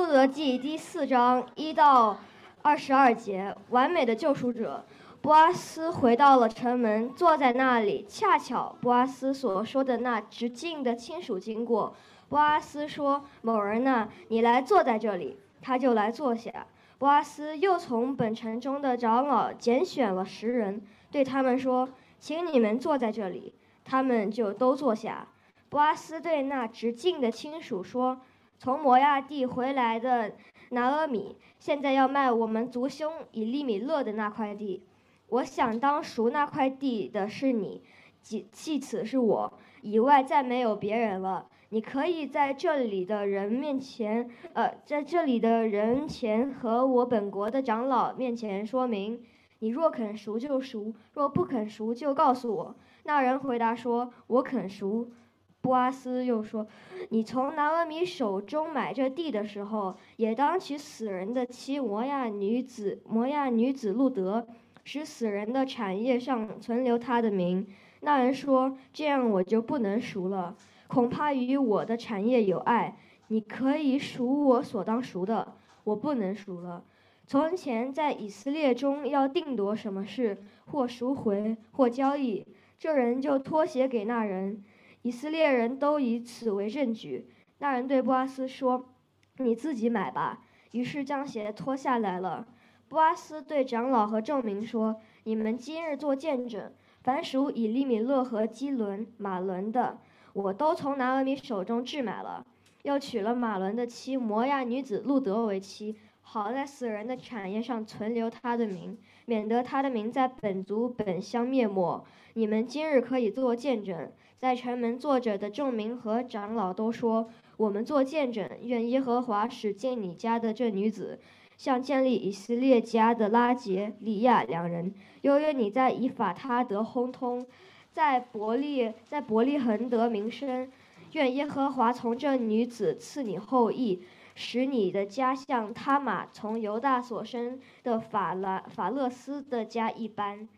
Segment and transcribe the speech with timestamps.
[0.00, 2.16] 路德记第四章一到
[2.62, 4.82] 二十二节，完美的救赎者。
[5.20, 8.06] 波阿斯回到了城门，坐在那里。
[8.08, 11.94] 恰巧波阿斯所说的那直径的亲属经过。
[12.30, 16.66] 波阿斯说：“某人呐，你来坐在这里。”他就来坐下。
[16.96, 20.80] 波阿斯又从本城中的长老拣选了十人，
[21.10, 21.86] 对他们说
[22.18, 23.52] ：“请你们坐在这里。”
[23.84, 25.28] 他们就都坐下。
[25.68, 28.18] 波阿斯对那直径的亲属说
[28.62, 30.32] ：“从摩亚地回来的
[30.68, 34.84] 拿阿米，现在要卖我们族兄以利米勒的那块地。”
[35.30, 37.82] 我想当赎那块地的是你，
[38.20, 39.50] 即弃此是我
[39.80, 41.46] 以外再没有别人了。
[41.70, 49.22] 你可以在这里的人面前，呃，在这里的人前和我本国的长老面前说明。
[49.60, 52.76] 你若肯赎就赎，若不肯赎就告诉我。
[53.04, 55.10] 那人回答说：“我肯赎。”
[55.60, 56.66] 布阿斯又说
[57.10, 64.46] ：“你从拿俄米手中买这地的时候，也当娶死人的妻摩亚女子摩亚女子路德。”
[64.82, 67.64] 使死人的产业上存留他的名。
[68.00, 70.56] 那人说：“这样我就不能赎了，
[70.88, 72.96] 恐怕与我的产业有碍。
[73.28, 75.52] 你可以赎我所当赎的，
[75.84, 76.82] 我不能赎了。
[77.26, 82.44] 从前在以色列中要定夺什么事，或赎回，或交易，
[82.78, 84.64] 这人就脱鞋给那人。
[85.02, 87.28] 以色列人都以此为证据。
[87.58, 88.94] 那人对波阿斯说
[89.38, 92.46] ：‘你自己买吧。’于是将鞋脱下来了。”
[92.88, 99.98] 布阿斯对长老和众民说：“你们今日做见证，凡属以利米勒和基伦、马伦的，
[100.32, 102.44] 我都从拿俄米手中置买了，
[102.82, 108.98] 又娶了马伦的妻摩亚女子路德为妻，好在死人的产业上存留他的名，
[109.30, 112.04] 免得他的名在本族本乡灭没。
[112.34, 121.20] 你们今日可以做见证，在城门坐着的众民和长老都说：我们做见证，愿耶和华使见你家的这女子。”
[121.56, 127.46] 像建立以色列家的拉杰、利亚两人，由于你在以法他得亨通，
[127.92, 130.68] 在伯利在伯利恒得名声，
[131.12, 134.02] 愿耶和华从这女子赐你后裔，
[134.40, 140.48] 使你的家像他玛从犹大所生的法拉法勒斯的家一般。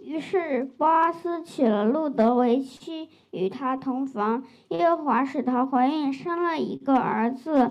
[0.00, 4.42] 于是波阿斯娶了路德为妻，与他同房。
[4.70, 7.70] 耶和华使她怀孕，生了一个儿子。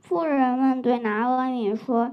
[0.00, 2.12] 妇人们对拿阿米说：“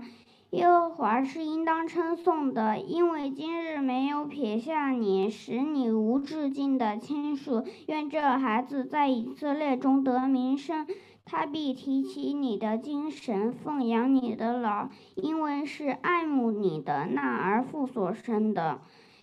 [0.52, 7.66] 耶和华是应当称颂的，因为今日没有撇下你，使你无至尽的亲属。
[7.88, 10.86] 愿这孩子在以色列中得名声，
[11.30, 18.80] 他必提起你的精神，奉养你的老，因为是爱慕你的那儿妇所生的。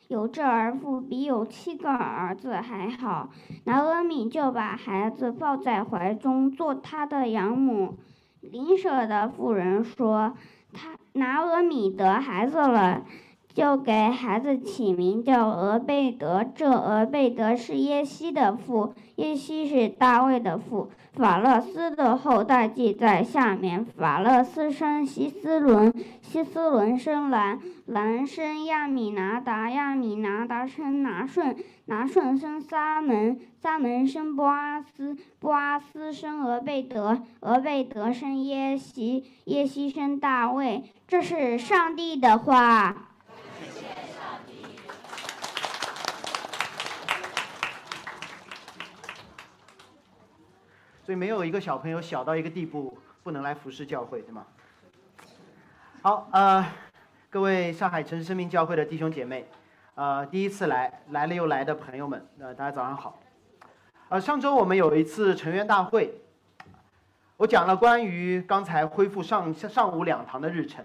[0.06, 3.30] 有这儿妇，比有七个儿子还好。”
[3.66, 7.96] 拿阿米就把孩子抱在怀中，做他的养母。
[8.40, 10.36] 邻舍的妇人说
[10.72, 13.02] ：“他拿俄米得孩子了，
[13.56, 16.44] 就给孩子起名叫俄贝德。
[16.54, 20.90] 这俄贝德是耶西的父，耶西是大卫的父。
[21.14, 25.90] 法勒斯的后代记在下面：法勒斯生希斯伦，
[26.20, 31.56] 希斯伦生兰，兰生亚米拿达，亚米拿达生拿顺，
[31.86, 40.84] 拿顺生撒门，撒门生波阿斯，波阿斯生俄贝德，俄贝德生耶西，耶西生大卫。
[41.08, 43.05] 这是上帝的话。
[51.06, 54.44] 所以没有一个小朋友小到一个地步不能来服侍教会，对吗？
[56.02, 56.66] 好，呃，
[57.30, 59.46] 各位上海城市生命教会的弟兄姐妹，
[59.94, 63.20] 呃，第一次来来了又来的朋友们，呃，大家早上好。
[64.08, 66.12] 呃，上周我们有一次成员大会，
[67.36, 70.84] 我讲了关于刚才恢复上上午两堂的日程，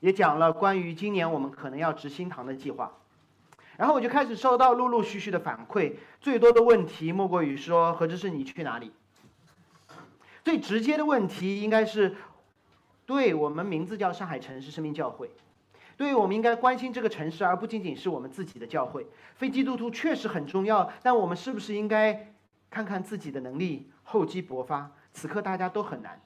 [0.00, 2.92] 也讲了关于今年我们可能要执新堂的计划，
[3.78, 8.92] 然后我就开始收到陆陆续续的反馈，最多的问题莫过于说何志是你去哪里？
[10.44, 12.14] 最直接的问题应该是，
[13.06, 15.30] 对我们名字叫上海城市生命教会，
[15.96, 19.06] 对我们应该关心这个城市，而不仅仅是我们自己的教会。
[19.36, 22.32] 非基督徒确实很重要，但我们是不是应该
[22.70, 24.90] 看看自己的能力，厚积薄发？
[25.12, 26.20] 此刻大家都很难，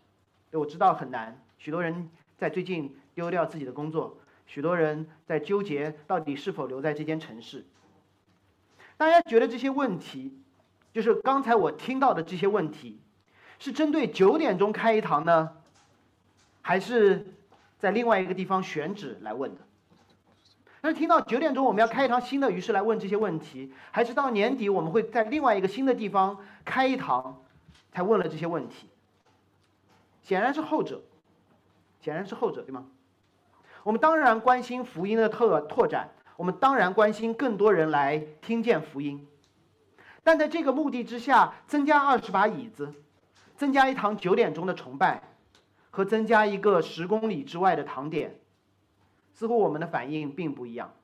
[0.53, 1.39] 我知道很难。
[1.59, 2.09] 许多人
[2.39, 7.67] 在最近丢掉自己的工作，许多人在纠结到底是否留在这间城市。
[8.97, 10.39] 大家觉得这些问题，
[10.93, 13.01] 就是刚才我听到的这些问题。
[13.59, 15.51] 是针对九点钟开一堂呢，
[16.63, 17.27] 还是
[17.79, 19.61] 在另外一个地方选址来问的？
[20.81, 27.43] 但是听到九点钟我们要开一堂新的，于是来问这些问题，还是到年底我们会在另外一个新的地方开一堂，
[27.91, 28.89] 才问了这些问题？
[30.23, 31.03] 显然是后者，
[32.01, 32.87] 显然是后者，对吗？
[33.83, 39.27] 我们当然关心福音的拓拓展，我们当然关心更多人来听见福音，
[40.23, 42.93] 但在这个目的之下，增加二十把椅子，
[43.57, 45.23] 增加一堂九点钟的崇拜，
[45.91, 48.39] 和增加一个十公里之外的堂点，
[49.33, 50.95] 似乎我们的反应并不一样。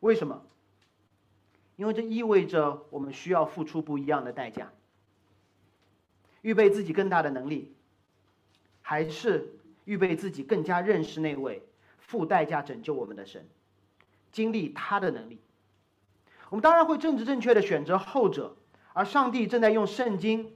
[0.00, 0.42] 为什么？
[1.76, 4.72] 因为这意味着我们需要付出不一样的代价，
[6.40, 7.74] 预备自己更大的能力，
[8.80, 11.66] 还是预备自己更加认识那位
[11.98, 13.48] 付代价拯救我们的神，
[14.30, 15.40] 经历他的能力。
[16.50, 18.56] 我们当然会政治正确的选择后者，
[18.92, 20.53] 而上帝正在用圣经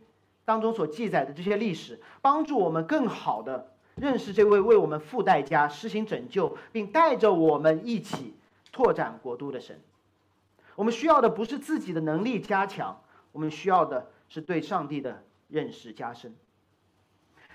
[0.48, 8.34] 当中所记载的这些历史，帮助我们更好的认识这位为我们付代价、施行拯救，并带着我们一起
[8.72, 9.78] 拓展国度的神。
[10.74, 12.98] 我们需要的不是自己的能力加强，
[13.30, 16.34] 我们需要的是对上帝的认识加深。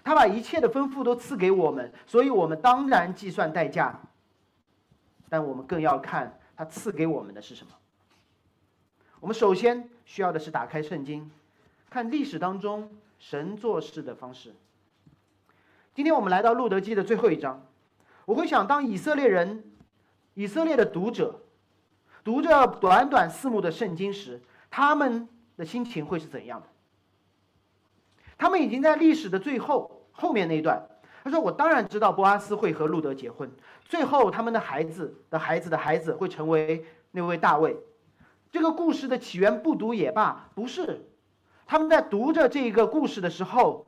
[0.04, 4.00] 他把一切的丰富都赐给我们，所以我们当然计算代价。
[5.30, 7.74] 但我们更要看他赐给我们的是什么。
[9.20, 11.32] 我们首先需要的是打开圣经，
[11.94, 14.56] 看历史当中神做事的方式。
[15.94, 17.68] 今天我们来到路德记的最后一章，
[18.26, 19.64] 我会想，当以色列人、
[20.34, 21.42] 以色列的读者。
[22.24, 24.42] 读着短短四幕的圣经时，
[24.72, 26.68] 他们的心情会是怎样的？
[28.40, 30.82] 他们已经在历史的最后后面那一段。
[31.24, 33.52] 他说：“我当然知道波阿斯会和路德结婚，
[33.86, 37.78] 最后他们的孩子的孩子的孩子会成为那位大卫。”
[38.52, 41.08] 这个故事的起源不读也罢，不是。
[41.66, 43.88] 他们在读着这个故事的时候，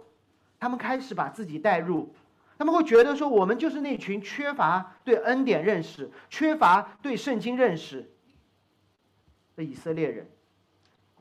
[0.59, 2.13] 他们开始把自己带入。
[2.57, 8.09] 他们会觉得说：“我们就是那群缺乏对恩典认识、缺乏对圣经认识。”
[9.57, 10.29] 的以色列人，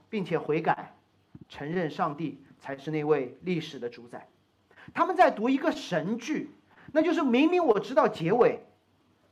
[0.09, 0.95] 并且悔改，
[1.49, 4.29] 承认上帝才是那位历史的主宰。
[4.93, 6.51] 他们在读一个神剧，
[6.93, 8.61] 那就是明明我知道结尾，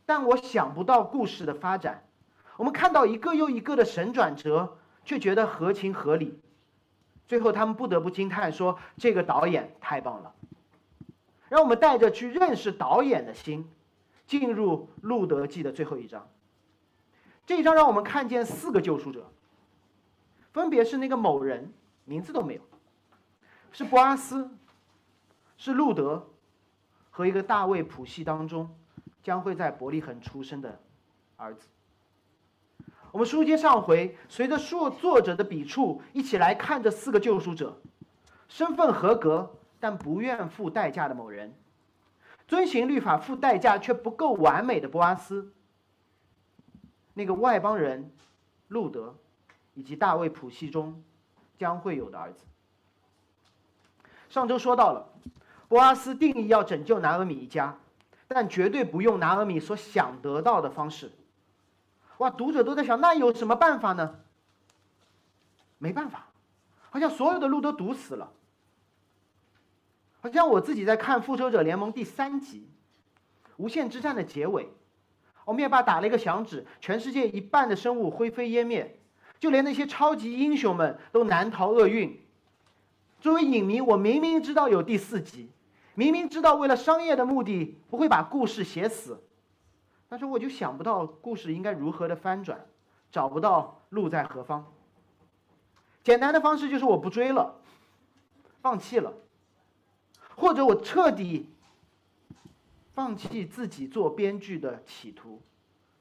[0.06, 2.02] 但我想不到故事的发展。
[2.56, 6.38] 我们看到一个又一个的神转折，却觉得合情合理。
[7.32, 10.34] 最后，他们不得不惊叹说：“这个导演太棒了！”
[11.48, 13.66] 让我们带着去认识导演的心，
[14.26, 16.28] 进入《路德记》的最后一章。
[17.46, 19.32] 这一章让我们看见四个救赎者，
[20.52, 21.72] 分别是那个某人，
[22.04, 22.60] 名字都没有，
[23.72, 24.50] 是博阿斯，
[25.56, 26.28] 是路德，
[27.10, 28.68] 和一个大卫谱系当中
[29.22, 30.78] 将会在伯利恒出生的
[31.38, 31.66] 儿子。
[33.12, 37.78] 我们书接上回，随着作作者的笔触，一起来看这四个救赎者：
[38.48, 41.52] 身份合格但不愿付代价的某人，
[42.48, 45.52] 遵行律法付代价却不够完美的波阿斯。
[47.12, 48.10] 那个外邦人
[48.68, 49.14] 路德，
[49.74, 51.04] 以及大卫谱系中
[51.58, 52.46] 将会有的儿子。
[54.30, 55.06] 上周说到了，
[55.68, 57.76] 波阿斯定义要拯救拿俄米一家，
[58.26, 61.12] 但绝对不用拿俄米所想得到的方式。
[62.18, 64.20] 哇，读者都在想，那有什么办法呢？
[65.78, 66.28] 没办法，
[66.90, 68.32] 好像所有的路都堵死了。
[70.20, 72.68] 好像我自己在看《复仇者联盟》第三集
[73.56, 74.68] 《无限之战》的结尾。
[75.44, 79.00] 我灭霸打了一个响指，全世界一半的生物灰飞烟灭，
[79.40, 82.20] 就连那些超级英雄们都难逃厄运。
[83.20, 85.50] 作为影迷，我明明知道有第四集，
[85.96, 89.20] 明明知道为了商业的目的不会把故事写死，
[90.12, 92.66] 但是我就想不到故事应该如何的翻转，
[93.10, 94.70] 找不到路在何方。
[96.04, 97.54] 简单的方式就是我不追了，
[98.60, 99.14] 放弃了，
[100.36, 101.48] 或者我彻底。
[102.92, 105.40] 放弃自己做编剧的企图，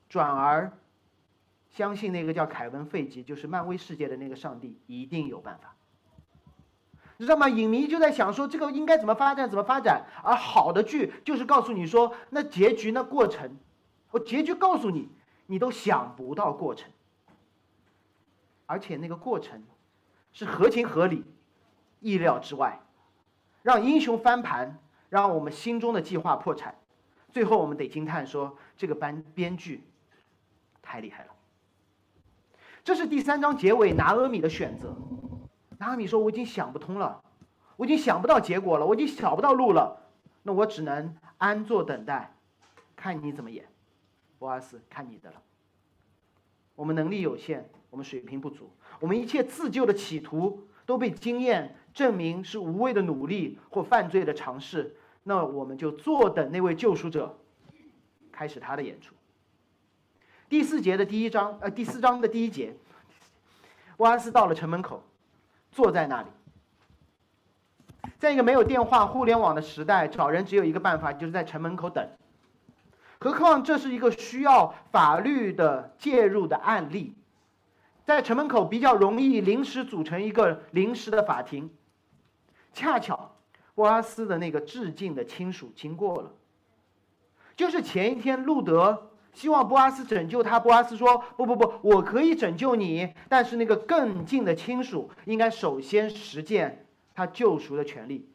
[0.10, 0.74] 转而
[1.70, 5.74] 相信那个叫凯文·费吉，就是漫威世界的那个上帝，一定有办法。
[7.15, 7.48] 你知道吗？
[7.48, 9.50] 影迷就在想说，这个应该怎么发展？
[9.50, 10.06] 怎么发展？
[10.22, 13.56] 而好的剧就是告诉你说，那结局、那过程，
[14.12, 15.10] 我结局告诉你，
[15.48, 16.91] 你都想不到过程，
[18.65, 19.63] 而且那个过程
[20.34, 21.24] 是合情合理、
[22.00, 22.80] 意料之外，
[23.63, 24.77] 让英雄翻盘，
[25.10, 26.75] 让我们心中的计划破产。
[27.32, 29.84] 最后，我们得惊叹说：“这个班编剧
[30.82, 31.32] 太厉害了。”
[32.84, 34.94] 这是第三章结尾拿阿米的选择。
[35.77, 37.24] 拿阿米说：“我已经想不通了，
[37.77, 39.98] 我已经想不到结果了，我已经找不到路了，
[40.44, 42.36] 那我只能安坐等待，
[42.98, 43.65] 看你怎么演。”
[44.41, 45.39] 博阿斯，看你的了。
[46.74, 54.98] 我们能力有限，我们水平不足，我们一切自救的企图都被经验证明是无谓的努力或犯罪的尝试。
[55.21, 57.38] 那我们就坐等那位救赎者
[58.31, 59.13] 开始他的演出。
[60.50, 62.75] 第四节的第一章，呃，第四章的第一节，
[63.95, 65.03] 波阿斯到了城门口，
[65.71, 66.29] 坐在那里。
[68.17, 72.10] 在一个没有电话、互联网的时代，找人只有一个办法，就是在城门口等。
[73.24, 77.13] 何况这是一个需要法律的介入的案例，
[78.04, 81.70] 在城门口比较容易临时组成一个临时的法庭。
[82.74, 83.36] 恰巧，
[83.75, 86.34] 波阿斯的那个致敬的亲属经过了，
[87.56, 98.28] 就是前一天路德希望波阿斯拯救他，波阿斯说：“不不不，我可以拯救你，但是那个更近的亲属应该首先实践他救赎的权利。”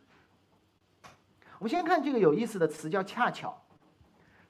[1.58, 3.62] 我们先看这个有意思的词，叫“恰巧”。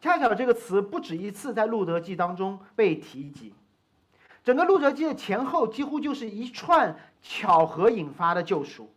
[0.01, 3.55] 恰巧这个词不止一次在《路德记》当中被提及，
[4.45, 8.93] 整个《路德记》的前后几乎就是一串巧合引发的救赎。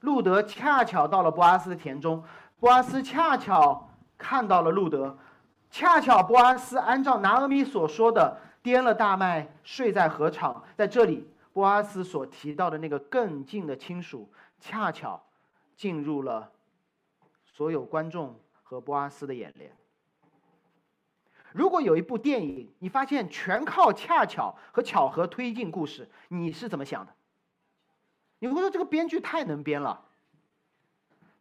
[0.00, 2.24] 路德恰巧到了波阿斯的田中，
[2.58, 3.88] 波阿斯恰巧
[4.18, 5.16] 看到了路德，
[5.70, 10.64] 恰巧波阿斯按照拿俄米所说的掂了大麦，睡在河场。
[10.76, 14.28] 在这里，波阿斯所提到的那个更近的亲属，
[14.58, 15.22] 恰巧
[15.76, 16.50] 进入了
[17.44, 19.70] 所有观众和波阿斯的眼帘。
[21.54, 27.14] 如果有一部电影，你发现全靠恰巧和巧合推进故事，你是怎么想的？
[28.40, 30.04] 你会说这个编剧太能编了。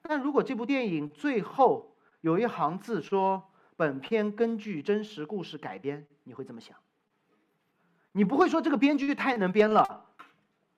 [0.03, 6.77] 但如果这部电影最后有一行字说“本片根据真实故事改编”，你会这么想？
[8.11, 10.05] 你不会说这个编剧太能编了，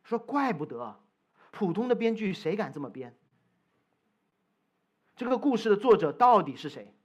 [0.05, 0.97] 说怪不得
[1.51, 3.13] 普通的编剧谁敢这么编？
[5.17, 6.95] 这个故事的作者到底是谁？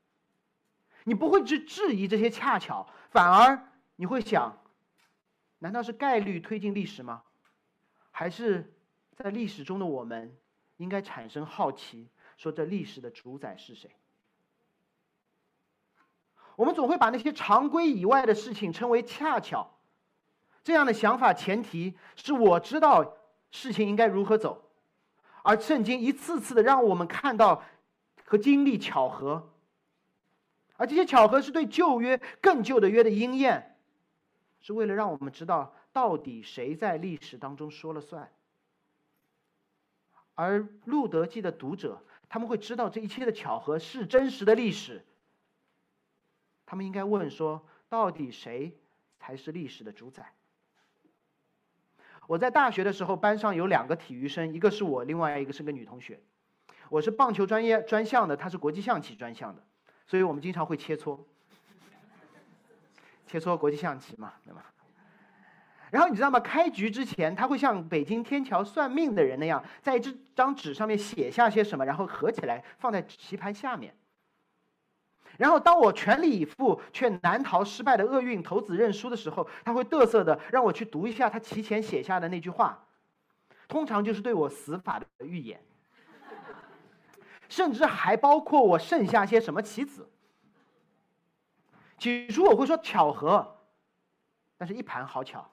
[1.04, 4.58] 你不会去质疑这些恰巧，反而你会想：
[5.58, 7.22] 难道是概率推进历史吗？
[8.10, 8.74] 还是
[9.16, 10.36] 在历史中的我们
[10.76, 13.90] 应该产生好奇，说这历史的主宰是谁？
[16.56, 19.78] 我们总会把那些常规以外的事情称为恰巧，
[20.62, 23.16] 这样的想法前提是我知道
[23.50, 24.70] 事情应该如何走，
[25.42, 27.62] 而圣经一次次的让我们看到
[28.24, 29.49] 和经历巧合。
[30.80, 33.76] 而这些巧合是对旧约更旧的约的应验，
[34.62, 38.32] 是为了让我们知道到底谁在历史当中说了算。
[40.34, 45.04] 而路德记的读者，他们会知道这一切的巧合是真实的历史。
[46.64, 48.74] 他们应该问说：到底谁
[49.18, 50.32] 才是历史的主宰？
[52.26, 56.22] 我在大学的时候，班上有两个体育生，一个是我，另外一个是个女同学。
[56.88, 59.62] 我是棒球专业专项的，她是国际象棋专项的。
[60.10, 61.16] 所以我们经常会切磋，
[63.28, 64.64] 切磋国际象棋嘛，对吧？
[65.92, 66.40] 然后你知道吗？
[66.40, 73.94] 开局之前，他会像北京天桥算命的人那样，在这张纸上面写下些什么，然后合起来放在棋盘下面。
[75.38, 82.84] 然后当我全力以赴却难逃失败的厄运，投子认输的时候，他会嘚瑟的让我去读一下他棋前写下的那句话，
[83.68, 85.60] 通常就是对我死法的预言。
[87.50, 90.08] 甚至还包括我剩下些什么棋子。
[91.98, 93.58] 起初我会说巧合，
[94.56, 95.50] 但是一盘好巧，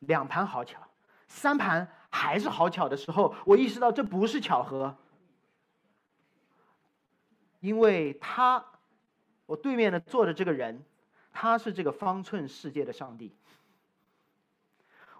[0.00, 0.80] 两盘好巧，
[1.28, 4.96] 三盘还是好巧的时候，我意识到这不是巧合，
[7.60, 8.64] 因为他，
[9.46, 10.82] 我对面的坐着这个人，
[11.30, 13.36] 他是这个方寸世界的上帝。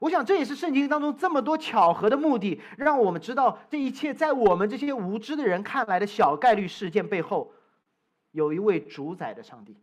[0.04, 7.54] 我想，这也是圣经当中这么多巧合的目的，让我们知道这一切在我们这些无知的人看来的小概率事件背后，
[8.30, 9.78] 有一位主宰的上帝。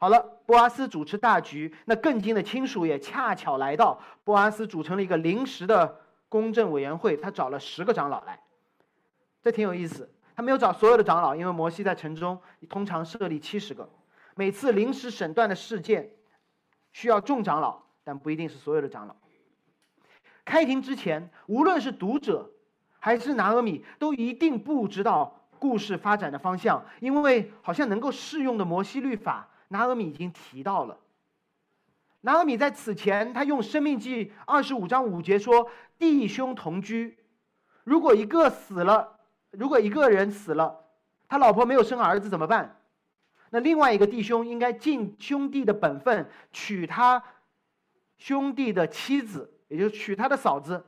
[0.00, 4.02] 好了，波阿斯主持大局，那更近的亲属也恰巧来到。
[4.24, 8.42] 波阿斯组成了一个临时的公证委员会，他找了十个长老来，
[9.40, 10.12] 这挺有意思。
[10.34, 13.88] 他没有找所有的长老，因为摩西在城中通常设立七十个，
[14.34, 16.10] 每次临时审断的事件
[16.90, 17.80] 需要众长老。
[18.04, 19.14] 但不一定是所有的长老。
[20.44, 22.50] 开庭之前，无论是读者
[22.98, 30.98] 还是拿俄米，都一定不知道故事发展的方向，因为好像能够适用的摩西律法，拿俄米已经提到了。
[32.22, 37.18] 拿俄米在此前，他用《生命记》二十五章五节说：“弟兄同居，
[37.84, 39.20] 如果一个死了，
[39.52, 40.84] 如果一个人死了，
[41.28, 42.80] 他老婆没有生儿子怎么办？
[43.50, 47.22] 那另外一个弟兄应该尽兄弟的本分，娶他。”
[48.18, 50.84] 兄弟的妻子，也就是娶他的嫂子，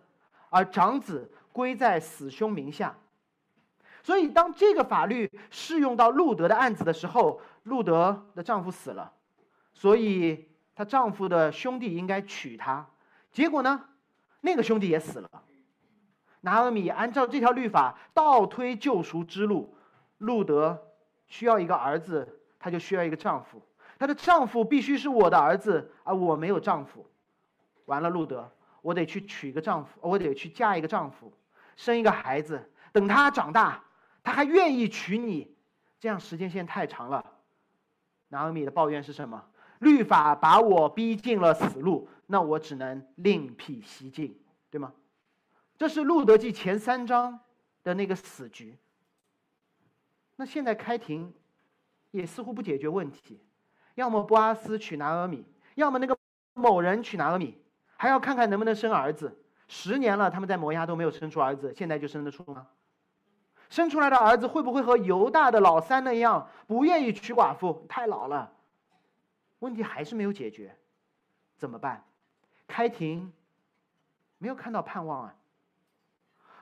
[0.50, 2.96] 而长子归在死兄名下。
[4.02, 9.10] 所以，当这个法律适用到路德的案子的时候，路德的丈夫死了，
[9.72, 12.86] 所以她丈夫的兄弟应该娶她。
[13.32, 13.82] 结果呢，
[14.42, 15.30] 那个兄弟也死了。
[16.42, 19.74] 拿俄米按照这条律法倒推救赎之路，
[20.18, 20.78] 路德
[21.26, 23.62] 需要一个儿子，她就需要一个丈夫。
[23.98, 27.06] 她的丈夫必须是我的儿子，而我没有丈夫。
[27.86, 28.50] 完了，路德，
[28.82, 31.32] 我得去娶一个丈夫，我得去嫁一个丈夫。
[31.76, 33.82] 生一个孩子，等他长大，
[34.22, 35.56] 他还愿意娶你，
[35.98, 37.24] 这样时间线太长了。
[38.28, 39.44] 拿俄米的抱怨是什么？
[39.80, 44.38] 律法把我逼进了死路，那我只能另辟蹊径，
[44.70, 44.92] 对吗？
[45.76, 47.40] 这是路德记前三章
[47.82, 48.78] 的那个死局。
[50.36, 51.34] 那现在开庭，
[52.12, 53.40] 也似乎不解决问题，
[53.96, 56.16] 要么波阿斯娶拿俄米，要么那个
[56.54, 57.58] 某人娶拿俄米，
[58.04, 59.34] 还要看看能不能生儿子。
[59.66, 62.66] 十年了，他们在摩押都没有生出儿子，现在就生得出吗？
[63.70, 68.52] 生出来的儿子会不会和犹大的老三那样，不愿意娶寡妇，太老了？
[69.60, 70.76] 问题还是没有解决，
[71.56, 72.04] 怎么办？
[72.68, 73.32] 开庭，
[74.36, 75.34] 没有看到盼望啊。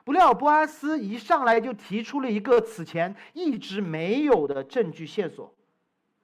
[0.04, 5.52] 不料波阿斯一上来就提出了一个此前一直没有的证据线索。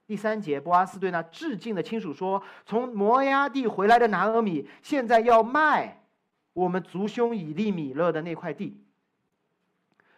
[0.08, 6.02] 第三节，波阿斯对那致敬的亲属说：“从摩押地回来的拿俄米，现在要卖
[6.54, 8.82] 我们族兄以利米勒的那块地。”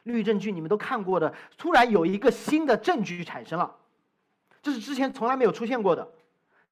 [0.04, 3.78] 律证据你们都看过的，突然有一个新的证据产生了，
[4.62, 6.09] 这是之前从来没有出现过的。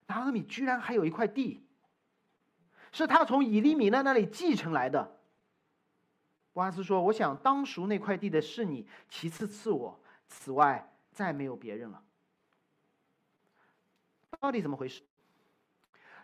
[0.06, 1.60] 拿俄米居然还有一块地，
[2.92, 5.18] 是他从以利米勒那里继承来的。
[6.52, 9.98] 波阿斯说：“我想当赎那块地的是你，其次赐我，
[10.28, 12.00] 此外再没有别人了。”
[14.40, 15.02] 到底怎么回事？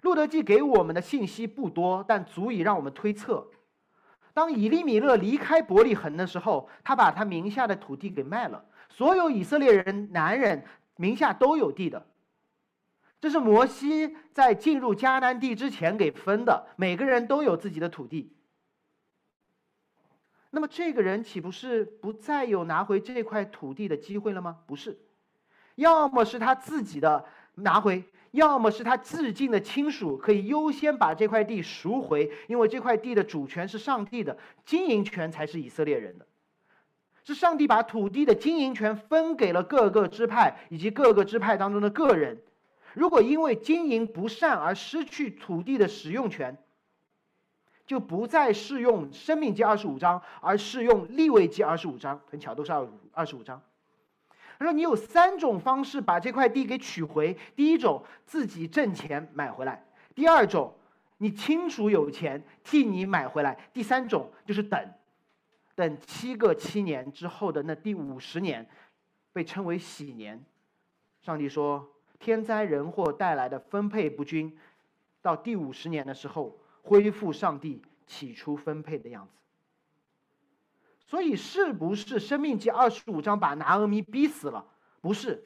[0.03, 3.49] 路德记给我们的信息不多，但足以让我们推测：
[4.35, 8.65] 当以利米勒离开伯利恒的时候，他把他名下的土地给卖了。
[8.91, 10.65] 所有以色列人男人
[10.97, 12.07] 名下都有地的，
[13.21, 18.37] 这是摩西在进入迦南地之前给分的，每个人都有自己的土地。
[20.51, 24.61] 那么这个人岂不是不再有拿回这块土地的机会了吗？
[24.67, 25.01] 不是，
[25.75, 36.27] 要么是他自己的拿回，要么是他自尽的亲属可以优先把这块地赎回，因为这块地的主权是上帝的，经营权才是以色列人的。
[37.25, 42.43] 是上帝把土地的经营权分给了各个支派以及各个支派当中的个人。
[42.93, 46.59] 如果因为经营不善而失去土地的使用权，
[47.87, 52.21] 就不再适用《生命记》二十五章，而适用《立位记》二十五章。
[52.31, 53.63] 很巧，都是二二十五章。
[54.59, 59.79] 他说：“你有三种方式把这块地给取回：第一种，自己挣钱买回来；
[60.15, 60.75] 第二种，
[61.19, 64.93] 你亲属有钱替你买回来；第三种就是等，
[65.75, 68.69] 等七个七年之后的那第五十年，
[69.33, 70.45] 被称为喜年。
[71.23, 71.89] 上帝说，
[72.19, 74.57] 天灾人祸带来的分配不均，
[75.23, 79.39] 到第五十年的时候。”恢复上帝起初分配的样子，
[81.15, 84.67] 所以是不是《生命记》二十五章把拿俄米逼死了？
[85.01, 85.45] 不是，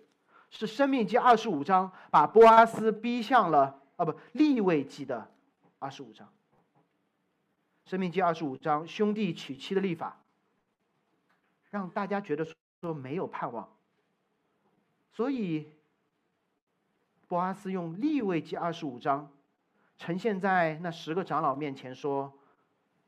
[0.48, 5.30] 是《生命记》二十五章把波阿斯逼向了啊不立位记的
[5.78, 6.26] 二十五章。
[7.90, 10.22] 《生命记》二十五章兄弟娶妻的立法，
[11.68, 12.46] 让大家觉得
[12.80, 13.68] 说没有盼望，
[15.12, 15.68] 所以
[17.26, 19.30] 波阿斯用立位记二十五章。
[19.98, 22.32] 呈现在那十个长老面前，说：“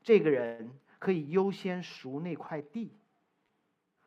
[0.03, 0.69] 这个人
[1.01, 2.95] 可以优先赎那块地，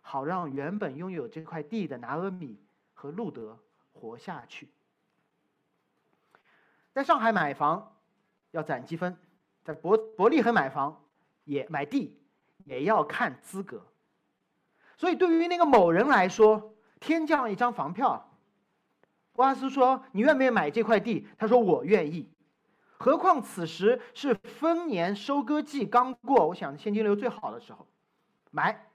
[0.01, 2.57] 好让原本拥有这块地的拿俄米
[2.93, 3.59] 和路德
[3.93, 4.71] 活下去。”
[6.95, 7.97] 在上海买房
[8.53, 9.19] 要攒积分，
[9.65, 11.05] 在伯伯利恒买房
[11.43, 12.17] 也买地
[12.65, 13.85] 也要看资格。
[14.97, 18.31] 所以，对于那个某人来说，天降一张房票。
[19.33, 22.33] 波阿斯说：“你愿不愿意买这块地？”他说：“我愿意。”
[22.99, 27.87] 何况此时是丰年收割季刚过，我想现金流最好的时候，
[28.51, 28.89] 买。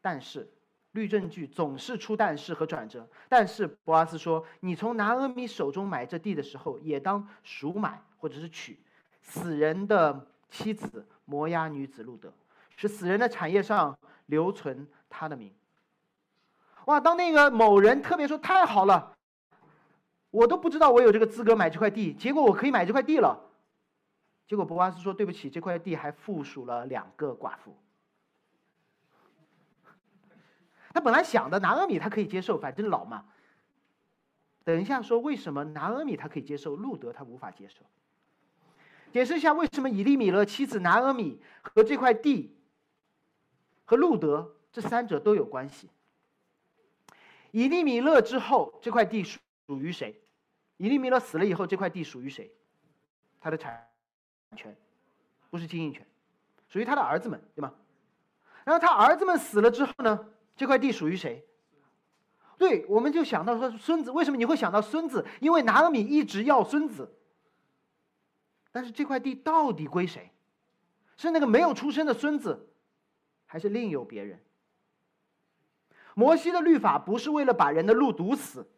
[0.00, 0.52] 但是，
[0.92, 3.08] 律证据总是出但是和转折。
[3.28, 8.78] 但是，博阿斯说：“你从拿阿米手中买这地的时候，也当赎买或者是娶
[9.22, 12.30] 死人的妻子摩押女子路德，
[12.76, 15.50] 使死人的产业上留存他的名。”
[16.84, 17.00] 哇！
[17.00, 19.12] 当那个某人特别说：“太好了。”
[20.34, 23.38] 我都不知道我有这个资格买这块地，结果我可以买这块地了。
[24.48, 27.76] 结果博阿斯说：“对不起，这块地还附属了两个寡妇。”
[30.92, 33.26] 他本来想的拿阿米他可以接受，反正老嘛。
[34.64, 37.84] 等一下说为什么拿阿米他可以接受，路德他无法接受。
[39.12, 42.58] 解释一下为什么以利米勒妻子拿阿米和这块地
[43.84, 45.88] 和路德这三者都有关系。
[47.52, 49.38] 以利米勒之后，这块地属
[49.78, 50.20] 于谁？
[50.84, 52.54] 以利米勒死了以后，这块地属于谁？
[53.40, 53.88] 他的产
[54.54, 54.76] 权
[55.48, 56.06] 不是经营权，
[56.68, 57.72] 属于他的儿子们，对吗？
[58.64, 60.28] 然后他儿子们死了之后呢？
[60.54, 61.42] 这块地属于谁？
[62.58, 64.10] 对，我们就想到说孙子。
[64.10, 65.24] 为什么你会想到孙子？
[65.40, 67.10] 因为拿俄米一直要孙子。
[68.70, 70.30] 但是这块地到底归谁？
[71.16, 72.68] 是那个没有出生的孙子，
[73.46, 74.38] 还是另有别人？
[76.14, 78.68] 摩西的律法不是为了把人的路堵死，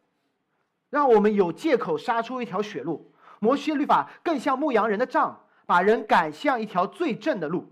[0.89, 3.11] 让我们有借口杀出一条血路。
[3.39, 7.71] 摩西律法更像牧羊人的杖，把人赶向一条最正的路。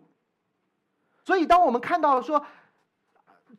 [1.24, 2.46] 所以，当我们看到说，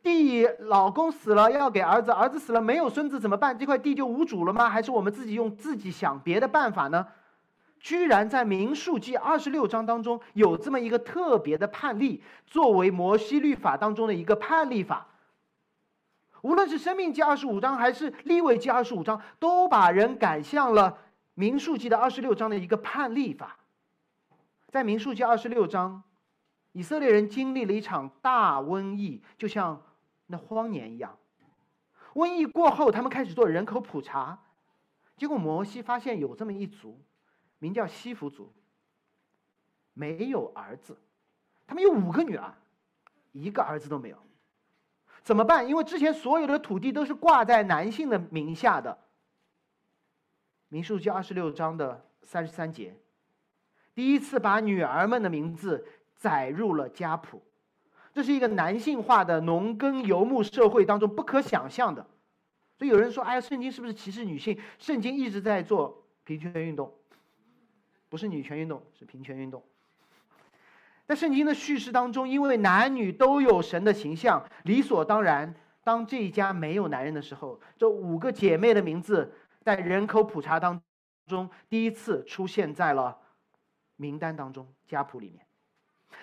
[0.01, 3.57] 地老公死了要给儿子，儿子死了没有孙子怎么办？
[3.57, 4.69] 这块地就无主了吗？
[4.69, 7.05] 还是我们自己用自己想别的办法呢？
[7.79, 15.07] 居然在民数记二十六章当中有这么一个特别的判例，作为摩西律法当中的一个判例法。
[16.41, 20.97] 无论是生命记二十五章还是立位记二十五章，都把人赶向了
[21.33, 23.57] 民数记的二十六章的一个判例法。
[24.69, 26.03] 在民数记二十六章，
[26.73, 29.81] 以色列人经历了一场大瘟疫，就像
[30.27, 31.17] 那荒年一样。
[32.13, 34.37] 瘟疫过后，他们开始做人口普查，
[35.15, 36.99] 结果摩西发现有这么一族，
[37.59, 38.51] 名叫西弗族，
[39.93, 40.97] 没有儿子，
[41.65, 42.53] 他们有五个女儿，
[43.31, 44.17] 一个儿子都没有。
[45.27, 45.67] 怎么办？
[45.67, 48.97] 因为之前所有的土地都是挂在男性的名下的。
[50.69, 52.95] 民数记二十六章的三十三节，
[53.93, 55.85] 第一次把女儿们的名字
[56.15, 57.41] 载入了家谱，
[58.13, 62.07] 这是一个男性化的农耕游牧社会当中不可想象的。
[62.77, 66.89] 所以有人说：“哎呀，圣经是不是歧视女性？”圣经一直在做平权运动，
[68.07, 69.61] 不是女权运动，是平权运动。
[71.07, 80.81] 在圣经的叙事当中，因为男女都有神的形象，理所当然，当这一家没有男人的时候，这五个姐妹的名字在人口普查当
[81.25, 83.17] 中第一次出现在了
[83.95, 85.45] 名单当中家谱里面。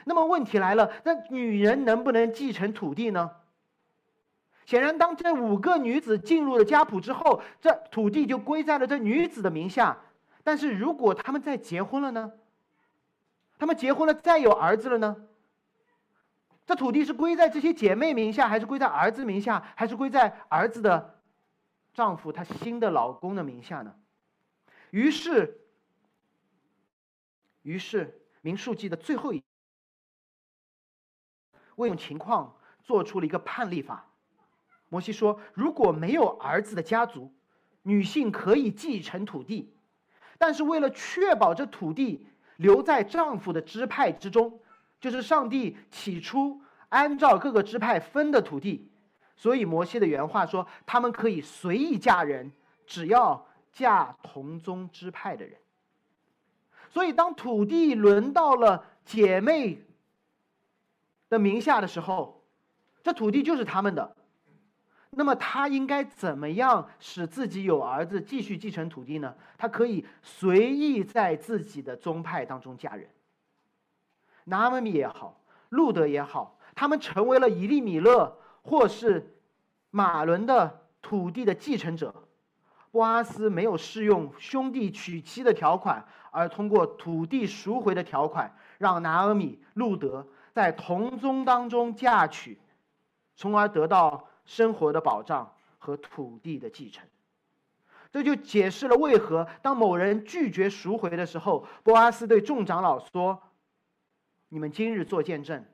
[0.05, 3.31] 那么问题来了，那女人能不能继承土地呢？
[4.66, 9.97] 显然，当这五个女子进入了家谱之后，这土地就归在了这女子的名下。
[10.42, 12.33] 但是如果她们再结婚了呢？
[13.64, 15.16] 他们结婚了，再有儿子了呢？
[16.66, 21.18] 这土地是归在这些姐妹名下，还是归在儿子名下，还是归在儿子的
[21.94, 23.94] 丈夫他新的老公的名下呢？
[24.90, 25.62] 于是，
[27.62, 29.42] 于是民数记的最后一
[31.77, 34.05] 为用情况做出了一个判例法。
[34.90, 37.33] 摩西说：如果没有儿子的家族，
[37.81, 39.74] 女性可以继承土地，
[40.37, 42.27] 但是为了确保这土地。
[42.57, 44.61] 留在丈夫的支派之中，
[45.01, 48.90] 就是上帝起初按照各个支派分的土地。
[49.37, 52.53] 所以摩西的原话说，他们可以随意嫁人，
[52.87, 55.57] 只要嫁同宗支派的人。
[56.90, 59.83] 所以当土地轮到了姐妹
[61.29, 62.45] 的名下的时候，
[63.03, 64.17] 这土地就是他们的。
[65.16, 69.35] 那么他应该怎么样使自己有儿子继续继承土地呢？
[69.57, 73.09] 他可以随意在自己的宗派当中嫁人。
[74.44, 79.35] 拿阿米也好，路德也好，他们成为了以利米勒或是
[79.90, 82.14] 马伦的土地的继承者。
[82.90, 92.59] 波阿斯没有适用兄弟娶妻的条款，而通过土地赎回的条款，让拿阿米、路德在同宗当中嫁娶，
[93.37, 94.29] 从而得到。
[94.45, 97.07] 生活的保障和土地的继承，
[98.13, 103.43] 这就解释了为何当某人拒绝赎回的时候，波阿斯对众长老说
[104.51, 105.65] ：“你们今日做见证，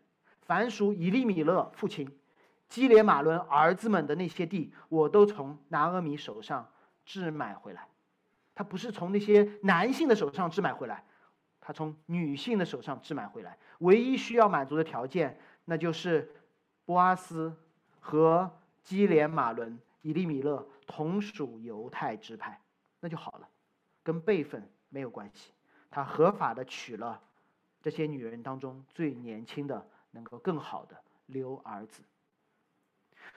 [0.41, 2.19] 凡属以利米勒父亲
[2.69, 6.69] 基列马伦儿子们的那些地，我都从拿阿米手上
[7.05, 7.89] 置买回来。
[8.55, 11.05] 他不是从那些男性的手上置买回来，
[11.61, 13.59] 他从女性的手上置买回来。
[13.81, 16.31] 唯一需要满足的条件，那就是
[16.85, 17.55] 波阿斯
[17.99, 18.51] 和。”
[18.83, 22.61] 基连马伦、以利米勒同属犹太支派，
[22.99, 23.49] 那就好了，
[24.03, 25.53] 跟辈分没有关系。
[25.91, 27.21] 他合法的娶了
[27.83, 32.03] 这些女人当中最年轻的，能够更好的留儿子。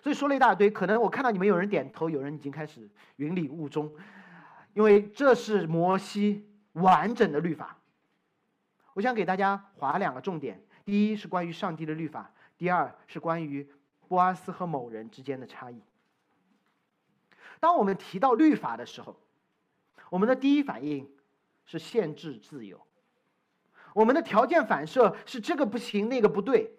[0.02, 3.94] 所以说了一大堆，可能我看到你们有人点头，有人已经开始云里雾中，
[4.74, 7.78] 因为这是摩西完整的律法。
[8.94, 13.70] 我想给大家划两个重点：第一是关于上帝的律法，第二是关于。
[14.14, 15.82] 波阿斯和某人之间的差异。
[17.60, 19.16] 当我们提到律法的时候，
[20.12, 21.12] 我们的第一反应
[21.66, 22.80] 是限制自由，
[23.96, 26.78] 我们的条件反射是这个不行那个不对。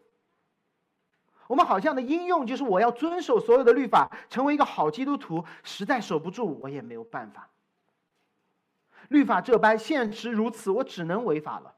[1.49, 7.51] 我们好像的应用就是我要遵守所有的律法，成为一个好基督徒，实在守不住我也没有办法。
[9.09, 11.75] 律法这般，现实如此，我只能违法了。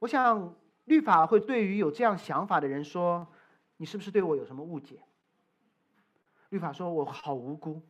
[0.00, 3.26] 我想，律法会对于有这样想法的人说。
[3.78, 5.00] 你是不是对我有什么误解？
[6.50, 7.82] 律法说我好无辜。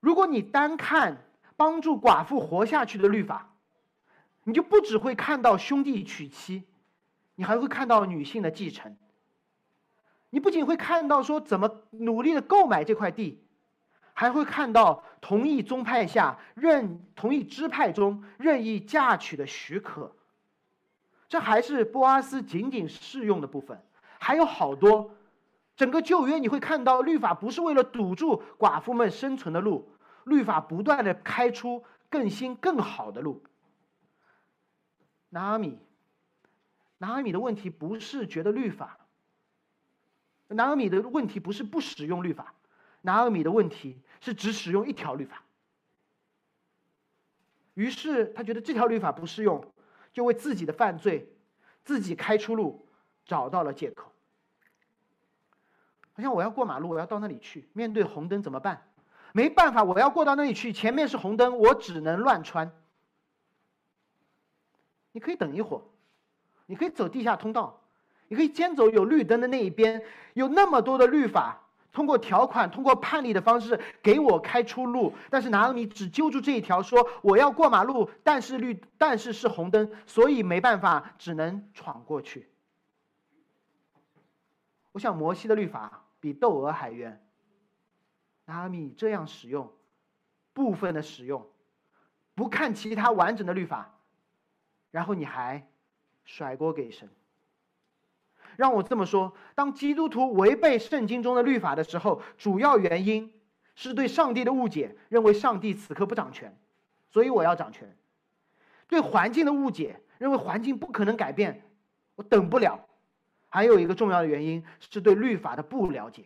[0.00, 1.24] 如果你单看
[1.56, 3.54] 帮助寡妇活下去的律法，
[4.44, 6.62] 你就不只会看到兄弟娶妻，
[7.34, 8.96] 你还会看到女性的继承。
[10.30, 13.42] 你不仅会看到说怎么努力的购买这块地，
[14.12, 20.14] 还会看到同一宗派下任同一支派中任意嫁娶的许可。
[21.28, 23.80] 这还是波阿斯仅仅适用的部分，
[24.18, 25.14] 还有好多。
[25.76, 29.88] 整个旧约你会看到，律法不是为了堵住寡妇们生存的路，
[30.24, 33.42] 律法不断的开出更新更好的路。
[35.28, 35.78] 拿阿米，
[36.96, 38.98] 拿阿米的问题不是觉得律法。
[40.48, 42.54] 拿阿米的问题不是不使用律法，
[43.02, 45.44] 拿阿米的问题是只使用一条律法。
[47.74, 49.64] 于是他觉得这条律法不适用，
[50.12, 51.32] 就为自己的犯罪
[51.84, 52.86] 自己开出路，
[53.24, 54.12] 找到了借口。
[56.12, 58.90] 好像我要过马路，我要到那里去，面对红灯怎么办？
[59.32, 62.72] 没办法，我要过到那里去，前面是红灯，我只能乱穿。
[65.12, 65.82] 你可以等一会儿，
[66.66, 67.80] 你可以走地下通道。
[68.30, 75.14] 你可以先走有绿灯的那一边，有那么多的律法，通过条款、通过判例的方式给我开出路。
[75.30, 82.48] 但是拿俄米只揪住这一条，说我要过马路，但是绿，但是是红灯，所以没办法，只能闯过去。
[84.92, 87.24] 我想摩西的律法比窦娥还冤。
[88.46, 89.70] 拿俄米这样使用，
[90.54, 91.46] 部分的使用，
[92.34, 93.94] 不看其他完整的律法，
[94.90, 95.68] 然后你还
[96.24, 97.08] 甩锅给神。
[98.58, 103.32] 让我这么说：当基督徒违背圣经中的律法的时候，主要原因
[103.76, 106.58] 是对上帝的误解，认为上帝此刻不掌权，
[107.08, 107.86] 所以我要掌权；
[108.88, 111.62] 对环境的误解，认为环境不可能改变，
[112.16, 112.84] 我等不了。
[113.48, 116.24] 还有一个重要的原因是对律法的不了解。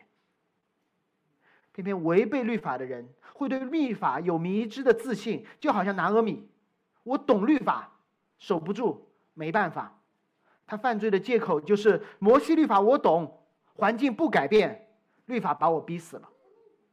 [1.73, 6.49] 偏偏违背律法的人会对律法有迷之的自信，就好像拿阿米，
[7.03, 7.93] 我懂律法，
[8.39, 9.99] 守不住，没办法。
[10.67, 13.41] 他犯罪的借口就是摩西律法我懂，
[13.75, 14.89] 环境不改变，
[15.27, 16.29] 律法把我逼死了。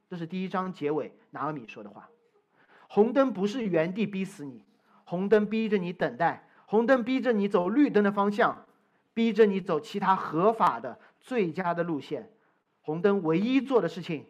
[0.10, 2.10] 这是第一章结尾拿尔米说的话。
[2.88, 4.66] 红灯不是原地逼死你，
[5.06, 8.66] 红灯逼着你等待，红灯逼着你走绿灯的方向，
[9.14, 12.32] 逼着你走其他合法的最佳的路线。
[12.82, 14.26] 红灯唯一做的事情，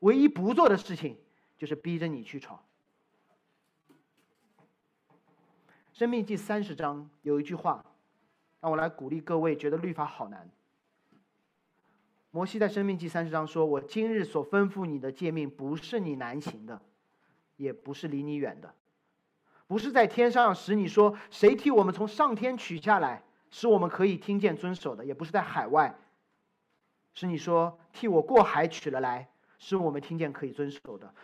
[0.00, 1.18] 唯一不做的事情，
[1.58, 2.58] 就是逼着你去闯。
[5.92, 7.84] 生命记三十章有一句话。
[8.60, 10.50] 让我来鼓励各位，觉得律法好难。
[12.30, 16.80] 摩西在《生命记》三十章说：“我今日所吩咐你的诫命，不是你难行的，
[17.56, 18.74] 也不是离你远的，
[19.66, 25.96] 不是在天上使你说谁替我们从上天取下来，使我们可以听见遵守的，也不是在海外，
[27.14, 31.14] 使你说替我过海取了来，使我们听见可以遵守的。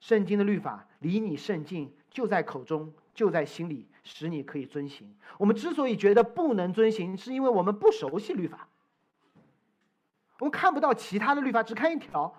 [0.00, 5.12] 圣经的律法离你甚近，就在口中。”就在心里，使你可以遵行。
[5.36, 8.68] 我们之所以觉得不能遵行，是因为我们不熟悉律法。
[10.38, 12.32] 我们看不到其他的律法，只看一条。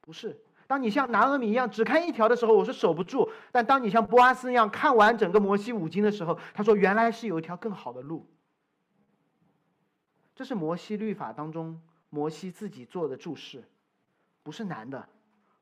[0.00, 8.26] 不是，当你像拿俄米一样只看一条的时候，我是守不住；但当你像波阿斯那样看完整个摩西五经的时候，他说原来是有一条更好的路。
[10.34, 13.62] 这是摩西律法当中摩西自己做的注释，
[14.42, 15.08] 不是难的，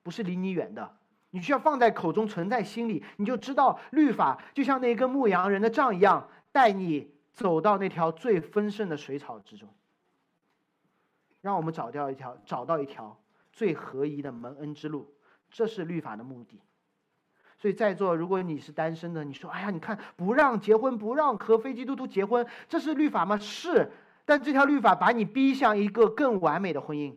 [0.03, 0.97] 不是离你远的。
[1.31, 9.69] 你需要放在口中，存在心里，你就知道律法就像那根牧羊人的杖一样，带你走到那条最丰盛的水草之中。
[11.41, 13.19] 让我们找掉一条，找到一条
[13.53, 15.15] 最合宜的蒙恩之路，
[15.51, 16.61] 这是律法的目的。
[17.57, 23.93] 所以在座，如果你是单身的，你说：“哎呀，你看不让结婚，不让和非基督徒结婚，这是律法吗？”是，
[24.25, 27.15] 但这条律法把你逼向一个更完美的婚姻。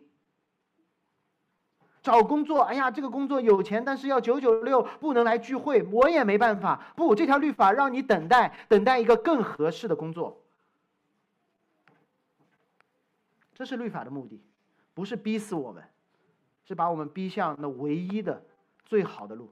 [2.04, 6.92] 找工作，哎呀，这个工作有钱，但是要九九六，不能来聚会，我也没办法。
[6.94, 10.38] 不，这条律法让你等待，等待一个更合适的工作。
[13.54, 14.38] 这是律法的目的，
[14.92, 15.82] 不是逼死我们，
[16.66, 18.42] 是把我们逼向那唯一的、
[18.84, 19.50] 最好的路。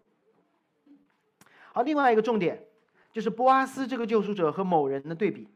[1.73, 2.67] 好，另外一个重点
[3.13, 5.49] 就是波阿斯这个救赎者和某人的对比，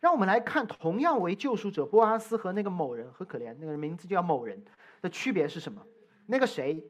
[0.00, 4.60] 让我们来看同样为救赎者波阿斯和那个某人和可怜那个人名字叫某人
[5.00, 5.80] 的区别是什么。
[6.26, 6.84] 那个谁，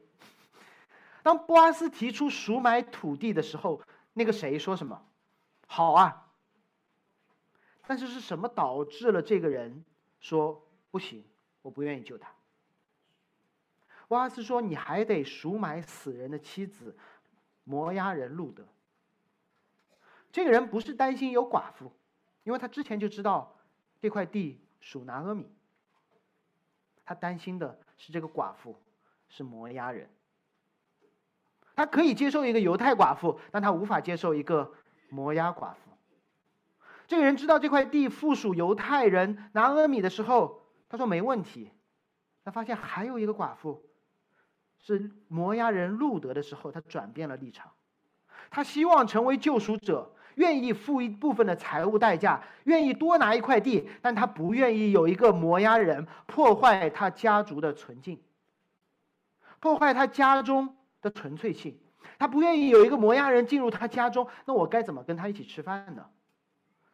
[1.23, 3.81] 当波阿斯提出赎买土地的时候，
[4.13, 5.05] 那个谁说什么？
[5.67, 6.23] 好啊。
[7.85, 9.85] 但是是什么导致了这个人
[10.19, 11.23] 说不行？
[11.61, 12.29] 我不愿意救他。
[14.09, 16.97] 波阿斯说：“你还得赎买死人的妻子
[17.63, 18.65] 摩押人路德。”
[20.31, 21.91] 这个人不是担心有寡妇，
[22.43, 23.55] 因为他之前就知道
[23.99, 25.49] 这块地属拿阿米。
[27.05, 28.75] 他担心的是这个寡妇。
[29.29, 30.09] 是摩押人，
[31.75, 34.71] 他可以接受一个犹太寡妇，但他无法接受一个
[35.09, 35.91] 摩押寡妇。
[37.07, 41.71] 这个人知道这块地附属犹太人拿阿米的时候，他说没问题。
[42.43, 43.83] 他发现还有一个寡妇，
[44.79, 47.71] 是摩押人路德的时候，他转变了立场。
[48.49, 58.17] 他希望成为救赎者，愿意付一部分的财务代价，愿意多拿一块地，但他不愿意有一个摩押人破坏他家族的纯净，
[59.59, 61.79] 破坏他家中的纯粹性。
[62.19, 66.09] 他不愿意有一个摩押人进入他家中，那我该怎么跟他一起吃饭呢？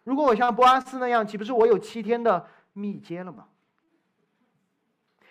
[0.04, 3.48] 如果我像波阿斯那样，岂不是我有七天的密接了吗？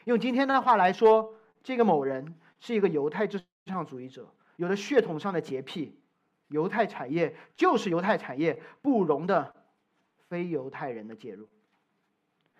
[0.05, 6.01] 用今天的话来说，这个某人是一个犹太至上主义者，有着血统上的洁癖，
[6.49, 9.55] 犹太产业就是犹太产业，不容的
[10.29, 11.49] 非犹太人的介入。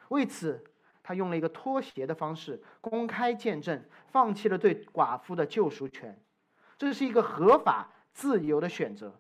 [0.09, 0.63] 为此，
[1.03, 6.19] 他用了一个脱鞋的方式公开见证，放弃了对寡妇的救赎权。
[6.79, 9.19] 这是一个合法自由的选择，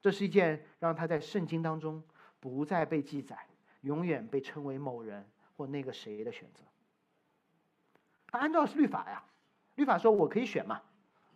[0.00, 2.02] 这是一件让他在圣经当中
[2.40, 3.38] 不再被记载、
[3.82, 6.62] 永远被称为某人或那个谁的选择。
[8.28, 9.24] 他按照律法呀，
[9.74, 10.80] 律法说我可以选嘛。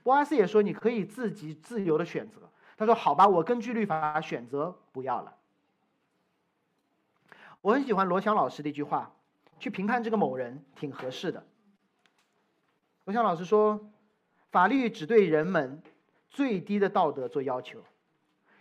[0.03, 2.41] 波阿斯也说你可以自己自由的选择。
[2.77, 5.37] 他说好吧，我根据律法选择不要了。
[7.61, 9.13] 我很喜欢罗翔老师的一句话，
[9.59, 11.47] 去评判这个某人挺合适的。
[13.05, 13.91] 罗翔老师说。
[14.55, 15.83] 法律只对人们
[16.31, 17.83] 最低的道德做要求。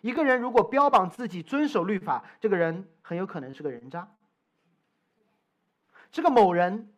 [0.01, 4.11] 一个人如果标榜自己遵守律法，这个人很有可能是个人渣。
[6.11, 6.91] 这个某人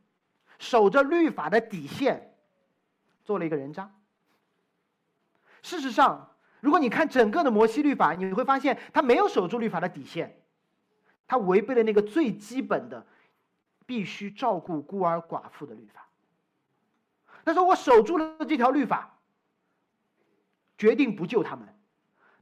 [0.59, 2.37] 守着律法的底线，
[3.25, 3.91] 做了一个人渣。
[5.61, 6.29] 事实上，
[6.61, 10.41] 如果你看整个的摩西律法，你会发现他没有守住律法的底线，
[11.27, 13.05] 他违背了那个最基本的
[13.85, 16.07] 必须照顾孤儿寡妇的律法。
[17.43, 19.17] 他说：“我守住了这条律法，
[20.77, 21.67] 决定不救他们。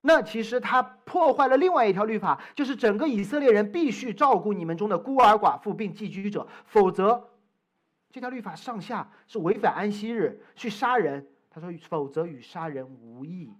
[0.02, 7.30] 那其实他破坏了另外一条律法，就是整个以色列人必须照顾你们中的孤儿寡妇并寄居者，否则
[8.12, 11.28] 这条律法上下是违反安息日去杀人。
[11.50, 13.54] 他说，否则与杀人无异。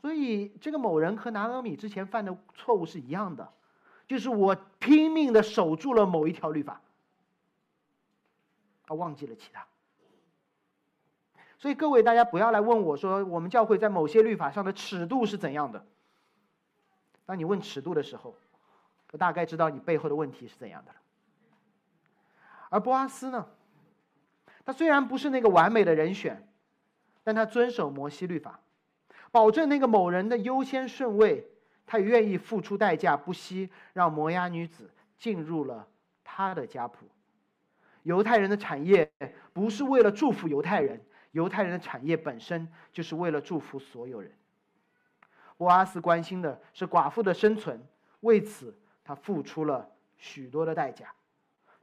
[0.00, 3.52] 所以这个某人和拿阿米之前犯的错误是一样的，
[4.06, 6.80] 就是我拼命的守住了某一条律法。”
[8.88, 9.66] 而忘记了其他，
[11.58, 15.84] 所以各位大家不要来问我说我们教会在某些律法上的尺度是怎样的。
[17.24, 18.36] 当你问尺度的时候，
[19.10, 20.98] 我大概知道你背后的问题是怎样的了。
[22.68, 23.48] 而波阿斯呢，
[24.64, 26.48] 他虽然不是那个完美的人选，
[27.24, 28.60] 但他遵守摩西律法，
[29.32, 31.50] 保证那个某人的优先顺位，
[31.86, 35.86] 他也愿意付出代价，不惜让摩押女子进入了
[36.24, 37.06] 他的家谱。
[38.02, 39.10] 犹太人的产业
[39.52, 41.00] 不是为了祝福犹太人，
[41.32, 44.32] 犹太人的产业本身就是为了祝福所有人。
[45.58, 47.80] 沃阿斯关心的是寡妇的生存，
[48.20, 51.14] 为此他付出了许多的代价。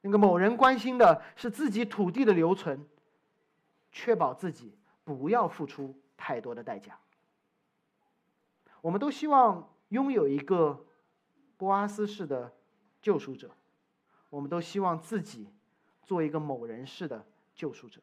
[0.02, 2.86] 那个某人关心的是自己土地的留存，
[3.92, 6.98] 确保自己不要付出太多的代价。
[8.82, 10.86] 我们都希望拥有一个
[11.56, 12.52] 波阿斯式的
[13.02, 13.50] 救赎者，
[14.30, 15.48] 我们都希望自己。
[16.06, 17.26] 做一个某人式的
[17.56, 18.02] 救赎者，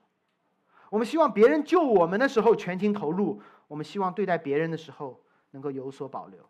[0.89, 6.43] 我们希望别人救我们的时候全情投入，我们希望对待别人的时候能够有所保留。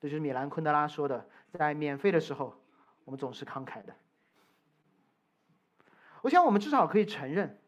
[0.00, 2.58] 这就是米兰昆德拉说的，在免费的时候，
[3.04, 3.94] 我们总是慷慨的。
[6.22, 7.60] 我想，我们至少可以承认，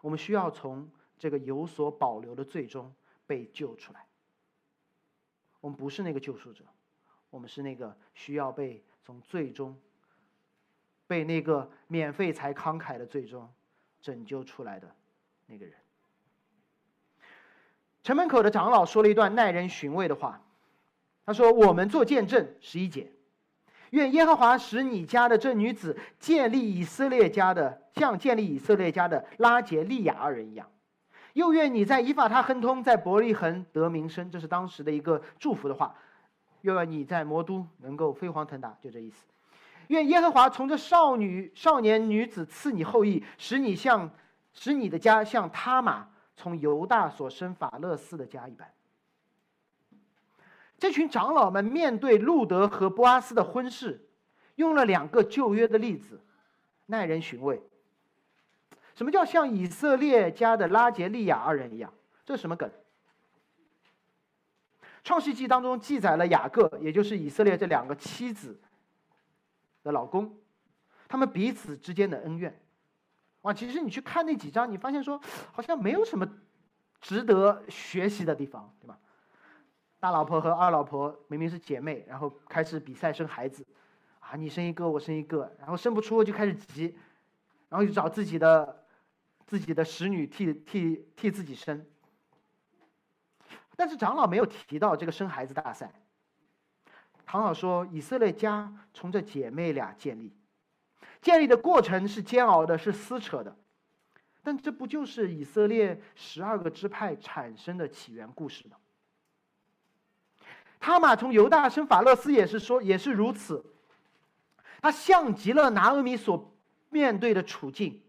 [0.00, 2.94] 我们需要从这个有所保留的最终
[3.26, 4.06] 被救出来。
[5.60, 6.64] 我们不是那个救赎者，
[7.30, 9.76] 我们是那个需要被从最终。
[11.06, 13.48] 被那个免费才慷慨的最终
[14.02, 14.94] 拯救出来的
[15.46, 15.74] 那个人，
[18.02, 20.44] 城门口的长老说了一段耐人寻味的话。
[21.24, 23.10] 他说：“我们做见证，十一节，
[23.90, 30.70] 愿耶和华使你家的这女子建立以色列家的，像建立以色列家的拉杰利亚二人一样。
[31.38, 35.94] 又愿你在以法他亨通，在伯利恒得名声，这是当时的一个祝福的话。
[36.62, 39.24] 又愿你在魔都能够飞黄腾达，就这意思。”
[39.86, 44.10] 愿耶和华从这少女、少年女子赐你后裔，使你像，
[44.52, 48.68] 使你的家像他玛从犹大所生法勒斯的家一般。
[50.76, 54.08] 这群长老们面对路德和波阿斯的婚事，
[54.56, 56.20] 用了两个旧约的例子，
[56.86, 57.62] 耐人寻味。
[58.98, 61.94] 什么叫像以色列家的拉杰利亚二人一样？
[62.24, 62.68] 这是什么梗？
[65.04, 68.60] 创世纪当中记载了雅各，也就是以色列这两个妻子。
[69.84, 70.36] 的老公，
[71.06, 72.60] 他们彼此之间的恩怨，
[73.42, 73.54] 哇！
[73.54, 75.20] 其实你去看那几章，你发现说
[75.52, 76.28] 好像没有什么
[77.00, 78.98] 值得学习的地方，对吧？
[80.00, 83.64] 大老婆和二老婆明明是姐妹，然后开始比赛生孩子，
[84.18, 86.98] 啊，你生一个，我生一个，然后生不出就开始急，
[87.68, 88.84] 然后就找自己的
[89.48, 91.84] 自己的使女替替替自己生。
[93.74, 95.90] 但是长老没有提到这个生孩子大赛。
[97.24, 100.32] 唐老说，以色列家从这姐妹俩建立，
[101.20, 103.56] 建立的过程是煎熬的，是撕扯的，
[104.42, 108.76] 但这不就是以色列十二个支派产生的起源故事吗？
[110.80, 113.64] 他玛从犹大生法勒斯也是说也是如此，
[114.82, 116.54] 他像极了拿俄米所
[116.90, 118.02] 面对的处境。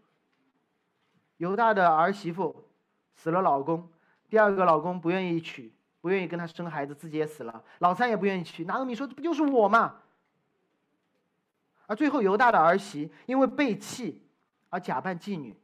[1.40, 2.54] 犹大的儿媳妇
[3.14, 3.88] 死了老公，
[4.28, 5.72] 第二个老公不愿意娶，
[6.02, 8.62] 不愿意跟他生孩子，自己也死了，老三也不愿意娶。
[8.66, 9.96] 拿俄米说：“这不就是我吗？”
[11.88, 14.22] 而最后犹大的儿媳因为背弃
[14.68, 15.56] 而假扮妓女，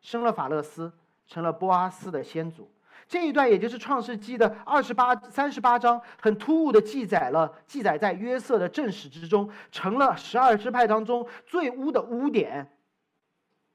[0.00, 0.92] 生了法勒斯，
[1.26, 2.70] 成了波阿斯的先祖。
[3.08, 12.70] 这一段也就是《创世纪》的二十八、三十八章，很突兀的记载了，记载在约瑟的正史之中，成了十二支派当中最污的污点，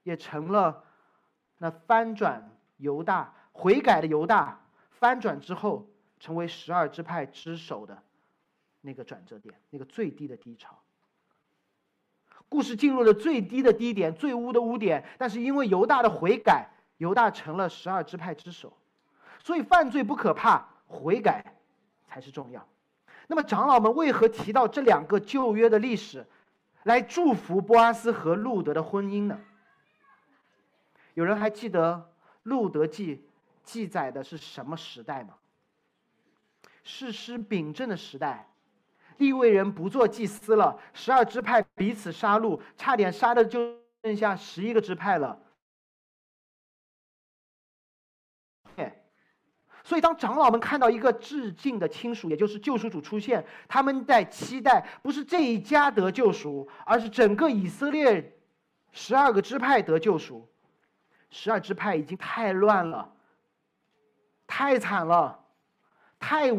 [0.02, 0.82] 也成了
[1.58, 5.86] 那翻转犹大、悔改的犹大翻转之后，
[6.20, 8.02] 成为十二支派之首的
[8.80, 10.78] 那个转折点，那个最低的低潮。
[12.48, 18.72] 故事进入了最低的低点，最污的污点，但是因为犹大的悔改，犹大成了十二支派之首。
[19.42, 21.54] 所以犯罪不可怕，悔改
[22.06, 22.66] 才是重要。
[23.26, 26.24] 那么长老们为何提到这两个旧约的历史，
[26.84, 29.40] 来祝福波阿斯和路德的婚姻呢？
[31.16, 31.94] 有人还记得
[32.42, 33.16] 《路德记》
[33.64, 35.34] 记载的是什么时代吗？
[36.84, 38.46] 士师秉政的时代，
[39.16, 45.40] 利未人不做祭司了，十二支派彼此杀戮，差点杀的就剩下十一个支派了。
[49.82, 58.36] 所以，当长老们看到一个致敬的亲属，也就是救赎主出现，他们在期待不是这一家得救赎，而是整个以色列
[58.92, 60.46] 十二个支派得救赎。
[61.30, 63.12] 十二支派已经太乱了，
[64.46, 65.44] 太惨了，
[66.18, 66.50] 太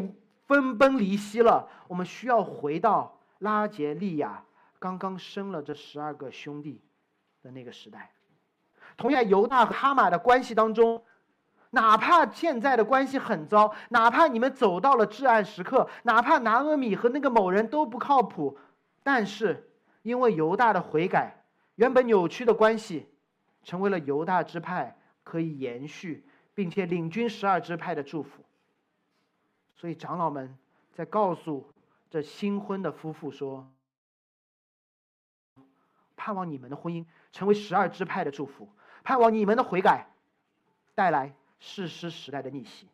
[0.46, 1.68] 分崩离析了。
[1.86, 4.44] 我们需要回到拉杰利亚
[4.78, 6.80] 刚刚生了这十二个兄弟
[7.42, 8.10] 的那个时代。
[8.96, 11.02] 同样，犹大和哈马的关系当中。
[11.70, 18.58] 哪怕现在的关系很糟，哪怕你们走到了至暗时刻，哪怕拿阿米和那个某人都不靠谱，
[19.02, 21.44] 但是因为犹大的悔改，
[21.74, 23.06] 原本扭曲的关系，
[23.62, 28.44] 成为了犹大支派可以延续并且领军十二支派的祝福。
[29.76, 30.56] 所以长老们
[30.94, 31.72] 在告诉
[32.10, 33.70] 这新婚的夫妇说
[36.16, 38.68] ：“盼望你们的婚姻成为十二支派的祝福，
[39.04, 40.06] 盼望你们的悔改
[40.94, 42.86] 带来。”世师时代的逆袭，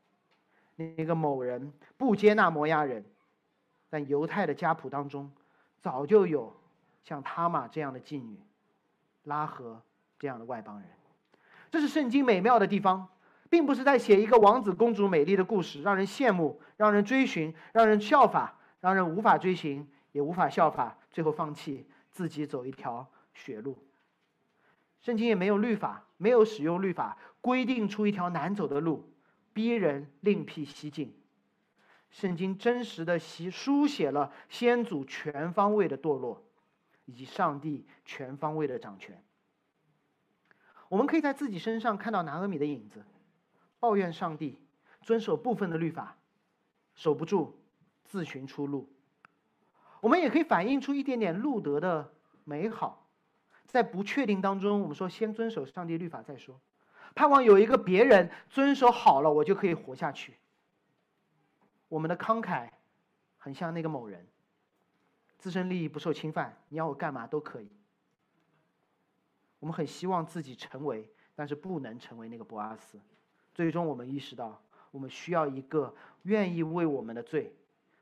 [0.76, 3.04] 那个某人不接纳摩押人，
[3.90, 5.30] 但犹太的家谱当中
[5.82, 6.56] 早就有
[7.02, 8.40] 像他玛这样的妓女，
[9.24, 9.82] 拉合
[10.18, 10.88] 这样的外邦人。
[11.70, 13.08] 这是圣经美妙的地方，
[13.50, 23.76] 并不是在写一个王子公主美丽的故事，让人羡慕，让人追寻，让人效法，让人无法追寻，也无法效法，最后放弃自己走一条血路。
[25.00, 29.12] 圣经也没有律法，没有使用律法规定出一条难走的路，
[29.52, 31.12] 逼人另辟蹊径。
[32.10, 36.42] 圣经真实的写书写了先祖全方位的堕落，
[37.04, 39.20] 以及上帝全方位的掌权。
[40.94, 43.04] 我们可以在自己身上看到拿俄米的影子，
[43.80, 44.60] 抱怨上帝，
[45.02, 46.16] 遵守部分的律法，
[46.94, 47.58] 守不住，
[48.04, 48.88] 自寻出路。
[50.00, 52.12] 我们也可以反映出一点点路德的
[52.44, 53.08] 美好。
[53.66, 56.60] 在不确定当中，我们说先遵守上帝律法再说，
[57.16, 60.36] 盼望有一个别人遵守好了，我就可以活下去。
[61.88, 62.70] 我们的慷慨
[63.36, 64.24] 很像那个某人，
[65.38, 67.68] 自身利益不受侵犯，你要我干嘛都可以。
[69.64, 73.00] 我们很希望自己成为，但是不能成为那个博阿斯。
[73.54, 74.60] 最终，我们意识到，
[74.90, 75.94] 我们需要一个
[76.24, 77.50] 愿意为我们的罪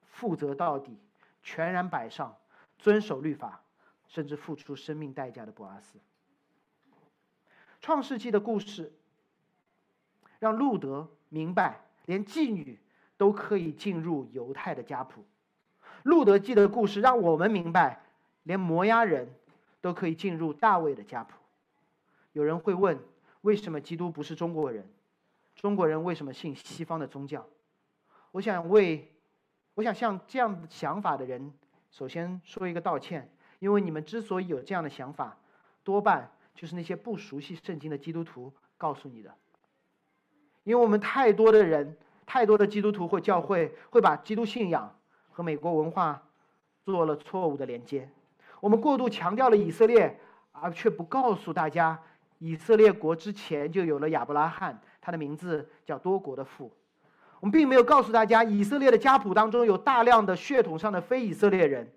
[0.02, 0.98] 负责到底、
[1.40, 2.36] 全然摆上、
[2.78, 3.62] 遵守律法。
[4.08, 5.98] 甚至付出生命代价的博阿斯，
[7.80, 8.92] 创世纪的故事
[10.38, 12.78] 让路德明白，连妓女
[13.16, 15.24] 都可以进入犹太的家谱。
[16.02, 18.02] 路德记的故事让我们明白，
[18.42, 19.32] 连摩押人
[19.80, 21.41] 都可以进入大卫的家谱。
[22.32, 22.98] 有人会问，
[23.42, 24.88] 为什么基督不是中国人？
[25.54, 27.46] 中国人为什么信西方的宗教？
[28.30, 29.12] 我想为，
[29.74, 31.52] 我想向这样想法的人，
[31.90, 33.30] 首先说一个道歉。
[33.58, 35.36] 因为你们之所以有这样的想法，
[35.84, 39.32] 多半就是那些不熟悉圣经的基督徒告诉你的。
[40.64, 44.98] 因为我们太多的人，太多的基督徒或教会会把基督信仰
[45.30, 46.22] 和美国文化
[46.84, 48.10] 做了错误的连接。
[48.60, 50.18] 我们过度强调了以色列，
[50.50, 52.02] 而却不告诉大家，
[52.42, 56.76] 以色列国之前就有了亚伯拉罕，他的名字叫多国的父。
[57.38, 61.92] 我们并没有告诉大家，以色列的家谱当中有大量的血统上的非以色列人，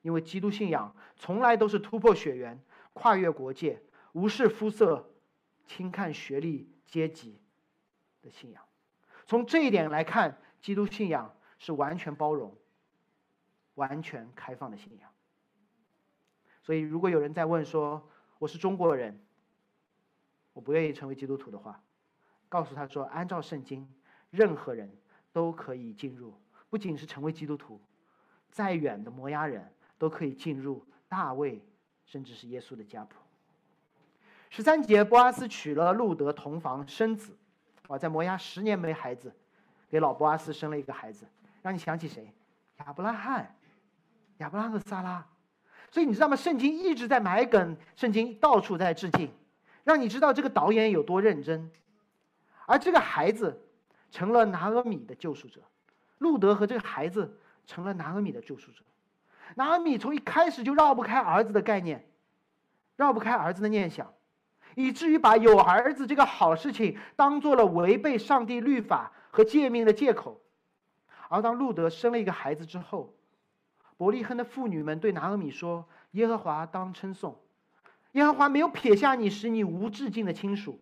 [0.00, 2.58] 因为基督信仰从来都是突破血缘、
[2.94, 5.10] 跨越国界、无视肤色、
[5.66, 7.38] 轻看学历、阶级
[8.22, 8.62] 的信仰。
[9.26, 12.56] 从这一点来看，基督信仰是完全包容、
[13.74, 15.10] 完全开放的信仰。
[16.62, 18.08] 所以，如果有人在问说
[18.38, 19.20] 我是中国人，
[20.56, 21.78] 我不愿意成为基督徒的话，
[22.48, 23.86] 告诉他说，按照圣经。
[24.30, 24.90] 任何人
[25.32, 26.34] 都可以进入，
[26.68, 27.80] 不仅是成为基督徒，
[28.50, 31.62] 再远的摩押人都可以进入大卫，
[32.04, 33.16] 甚至是耶稣的家谱。
[34.50, 37.36] 十三节，波阿斯娶了路德同房生子，
[37.88, 39.32] 啊，在摩押十年没孩子，
[39.88, 41.26] 给老波阿斯生了一个孩子，
[41.62, 42.34] 让你想起谁？
[42.78, 43.54] 亚伯拉罕，
[44.38, 45.24] 亚伯拉罕和撒拉。
[45.90, 46.34] 所以你知道吗？
[46.34, 49.32] 圣经一直在埋梗，圣经到处在致敬，
[49.86, 51.70] 让你知道这个导演有多认真。
[52.66, 53.62] 而这个孩子。
[54.12, 55.60] 成了拿阿米的救赎者，
[56.18, 58.82] 路德和这个孩子成了拿阿米的救赎者。
[59.56, 62.08] 拿阿米从一开始就绕不开儿子的概念，
[62.94, 64.14] 绕不开儿子的念想，
[64.74, 70.40] 以至于把有儿子这个好事情当做了违背上帝律法和诫命的借口。
[71.28, 73.12] 而当路德生了一个孩子之后，
[73.98, 77.38] 伯利恒的妇女们对拿阿米说：“耶和华当称颂，
[78.16, 80.80] 耶和华没有撇下你，使你无至尽的亲属。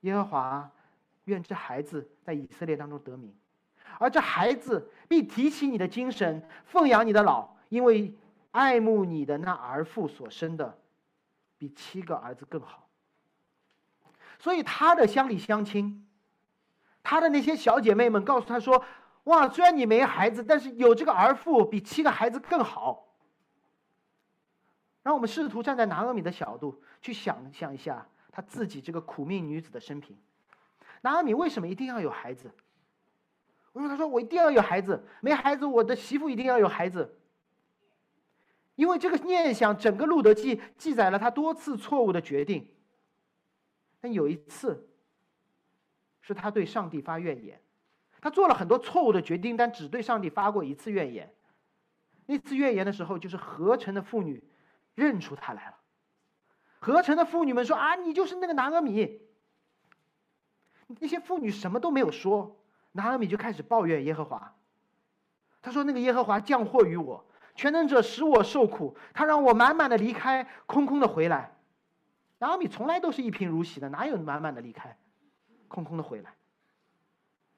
[0.00, 0.70] 耶和华。”
[1.26, 3.34] 愿这孩子在以色列当中得名，
[3.98, 8.14] 而这孩子必提起你的精神，奉养你的老，因为
[8.50, 10.78] 爱慕你的那儿父所生的，
[11.56, 12.90] 比七个儿子更好。
[14.38, 16.06] 所以他的乡里乡亲，
[17.02, 18.84] 他的那些小姐妹们告诉他说
[19.24, 23.08] ：“哇，虽然你没孩子，但是有这个儿父比七个孩子更好。”
[25.04, 30.18] 让我们试图站在拿阿米的角度去想象一下他自己这个苦命女子的生平。
[31.02, 32.50] 拿阿米为什么一定要有孩子？
[33.72, 37.16] 我说他说我一定要有孩子，没孩子我的媳妇一定要有孩子。
[38.76, 42.68] 因为这个念想，整个路德记记载了他多次错误的决定。
[44.00, 44.88] 但有一次，
[46.22, 47.60] 是他对上帝发怨言，
[48.20, 51.32] 他做了很多错误的决定，但只对上帝发过一次怨言。
[52.26, 54.42] 那次怨言的时候，就是合成的妇女
[54.94, 55.76] 认出他来了。
[56.78, 59.20] 合成的妇女们说：“啊，你就是那个拿阿米。”
[60.86, 62.56] 那些妇女什么都没有说，
[62.92, 64.54] 拿阿米就开始抱怨耶和华。
[65.62, 67.24] 他说：“那个耶和华降祸于我，
[67.54, 71.56] 全能者使我受苦，他让我满满的离开，空空的回来。”
[72.38, 74.98] 拿阿米从来都是一贫如洗的，哪有满满的离开，
[75.68, 76.34] 空空的回来？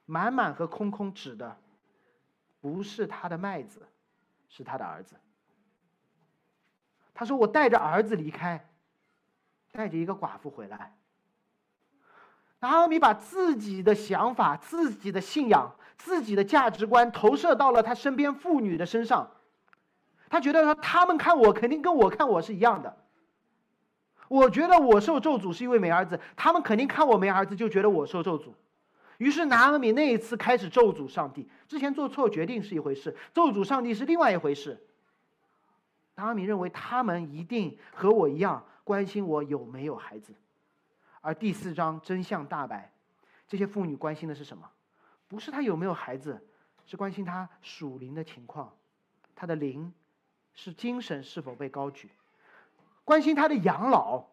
[0.04, 1.58] 满满和空空指的
[2.60, 3.88] 不是他的麦子，
[4.48, 5.16] 是他的儿子。
[7.18, 8.68] 他说：“我带着儿子离开，
[9.72, 10.94] 带着一个寡妇回来。”
[12.60, 19.30] 拿阿米把自己的想法、自己的信仰、自己的价值观投射到了他身边妇女的身上，
[20.28, 22.94] 他觉得说他们看我肯定跟我看我是一样的。
[24.28, 28.48] 我觉得我受咒诅是因为没儿子，他们肯定看我没儿子就觉得我受咒诅。
[29.16, 34.86] 于是拿阿米那一次开始咒诅上帝，之前做错决定是一回事，咒诅上帝是另外一回事。
[36.16, 40.34] 拿阿米认为他们一定和我一样关心我有没有孩子。
[41.20, 42.92] 而第四章真相大白，
[43.46, 44.68] 这些妇女关心的是什么？
[45.28, 46.40] 不是她有没有孩子，
[46.84, 48.72] 是关心她属灵的情况，
[49.34, 49.92] 她的灵
[50.54, 52.10] 是精神是否被高举，
[53.04, 54.24] 关心她的养老，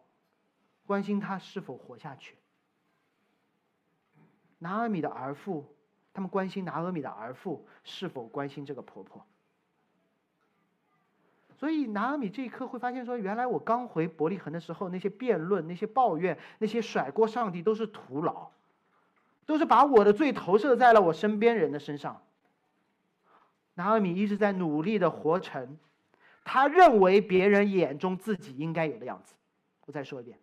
[0.86, 2.36] 关心她是否活下去。
[4.58, 5.66] 拿阿米的儿妇，
[6.14, 9.26] 他们关心拿阿米的儿妇是否关心这个婆婆。
[11.56, 18.48] 所以拿阿米这一刻会发现说，原来我刚回伯利恒的时候，那些辩论、那些抱怨、那些甩锅上帝都是徒劳，
[19.46, 22.20] 都是把我的罪投射在了我身边人的身上。
[23.74, 25.78] 拿阿米一直在努力的活成
[26.44, 29.34] 他认为别人眼中自己应该有的样子。
[29.86, 30.38] 我再说一遍，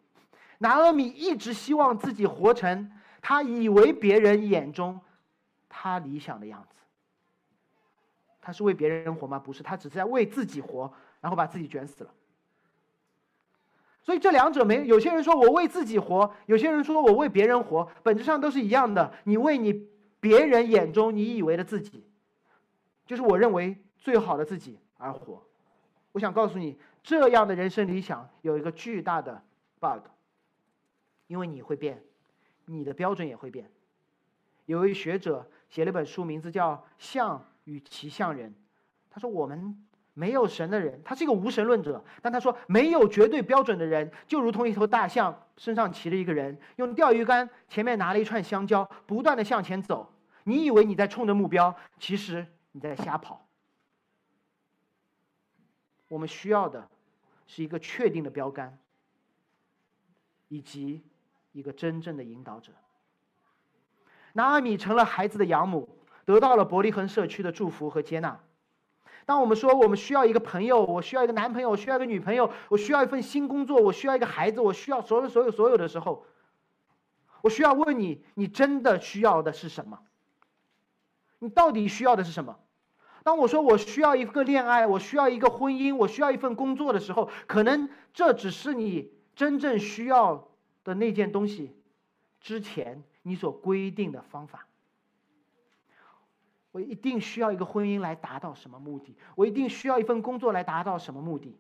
[0.58, 2.92] 拿阿米一直希望自己活成
[3.22, 5.00] 他以为别人眼中
[5.70, 6.76] 他理想的样子。
[8.42, 9.38] 他是为别人活吗？
[9.38, 12.12] 不是，他只是在为自己活，然后把自己卷死了。
[14.02, 19.14] 所以这两者没，有些人说我为自己活，有些人说我为别人活，本质上都是一样的。
[19.26, 19.88] 你为你
[20.20, 22.04] 别人眼中你以为的自己，
[23.06, 25.44] 就是我认为最好的自己而活。
[26.14, 29.44] 我想告诉你，这样的人生理想有一个巨大的
[29.80, 30.08] bug，
[31.28, 32.04] 因为你会变，
[32.66, 33.70] 你的标准也会变。
[34.66, 38.50] 有位学者写了一本书，名字叫《像与其像人》，
[39.10, 39.88] 他说我们。
[40.14, 42.04] 没有神的人，他是一个无神论者。
[42.22, 50.14] 但他说，没有绝对标准的人，就如同一头大象身上骑着一个人，用钓鱼竿前面拿了一串香蕉，不断的向前走。
[50.44, 53.48] 你以为你在冲着目标，其实你在瞎跑。
[56.10, 56.90] 我们需要的
[57.48, 58.78] 是一个确定的标杆，
[60.50, 61.02] 以及
[61.54, 62.74] 一个真正的引导者。
[64.34, 65.88] 拿阿米成了孩子的养母，
[66.32, 68.40] 得到了伯利恒社区的祝福和接纳。
[69.26, 76.26] 当我们说我们需要一个朋友，我需要一个男朋友，我需要一个女朋友，我需要一份新工作，我需要一个孩子，我需要所有所有所有的时候，
[77.42, 80.00] 我需要问你：你真的需要的是什么？
[81.40, 82.58] 你到底需要的是什么？
[83.24, 90.48] 当我说我需要一个恋爱，我需要一个婚姻，我需要一份工作的时候，可能这只是你真正需要
[90.84, 91.76] 的那件东西
[92.40, 94.66] 之前你所规定的方法。
[96.72, 99.16] 我一定需要一个婚姻来达到什么目的？
[99.36, 101.58] 我一定需要一份工作来达到什么目的？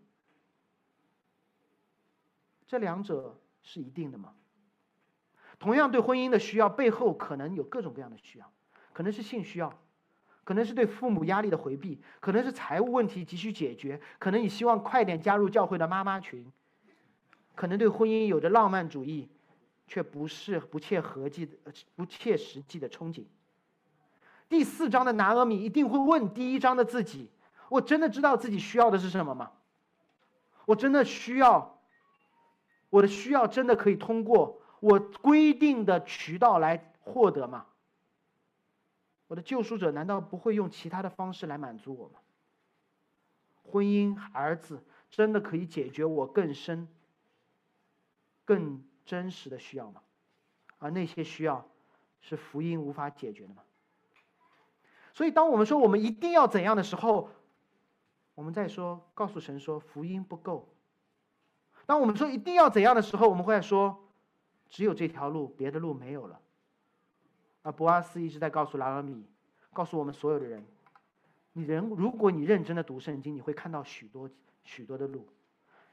[2.65, 4.33] 这两者是一定的吗？
[5.59, 8.51] 同样对婚姻的需要背后可能有各种各样的需要，
[8.93, 9.77] 可能是性需要，
[10.45, 16.51] 可能是对父母压力的回避，可能是财务问题急需解决，可能你希望快点加入教会的妈妈群，
[17.53, 19.27] 可能对婚姻有着浪漫主义，
[19.87, 21.57] 却不是不切合计的
[21.95, 23.25] 不切实际的憧憬。
[24.51, 27.29] 第四章的拿俄米一定会问第一章的自己：
[27.69, 29.53] 我真的知道自己需要的是什么吗？
[30.65, 31.79] 我真的需要，
[32.89, 37.65] 我的需要真的可以通过我规定的渠道来获得吗？
[39.27, 42.19] 我的救赎者难道不会用其他的方式来满足我吗？
[43.63, 46.89] 婚姻、儿子真的可以解决我更深、
[48.43, 50.01] 更真实的需要吗？
[50.77, 51.65] 而那些需要
[52.19, 53.63] 是福音无法解决的吗？
[55.21, 57.29] 所以，当我们说我们一定要怎样的时候，
[58.33, 60.67] 我们在说告诉神说福音不够。
[61.85, 63.95] 当我们说一定要怎样的时候，我们会说
[64.67, 66.39] 只有这条路，别的路没有了。
[67.61, 69.23] 而博阿斯一直在告诉拉尔米，
[69.73, 70.65] 告诉我们所有的人：，
[71.53, 74.27] 你人如果你认真的读圣经，你会看到许多
[74.63, 75.27] 许多的路。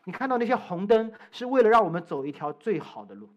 [0.04, 3.28] 你看到那些红灯，是为了让我们走一条最好的路。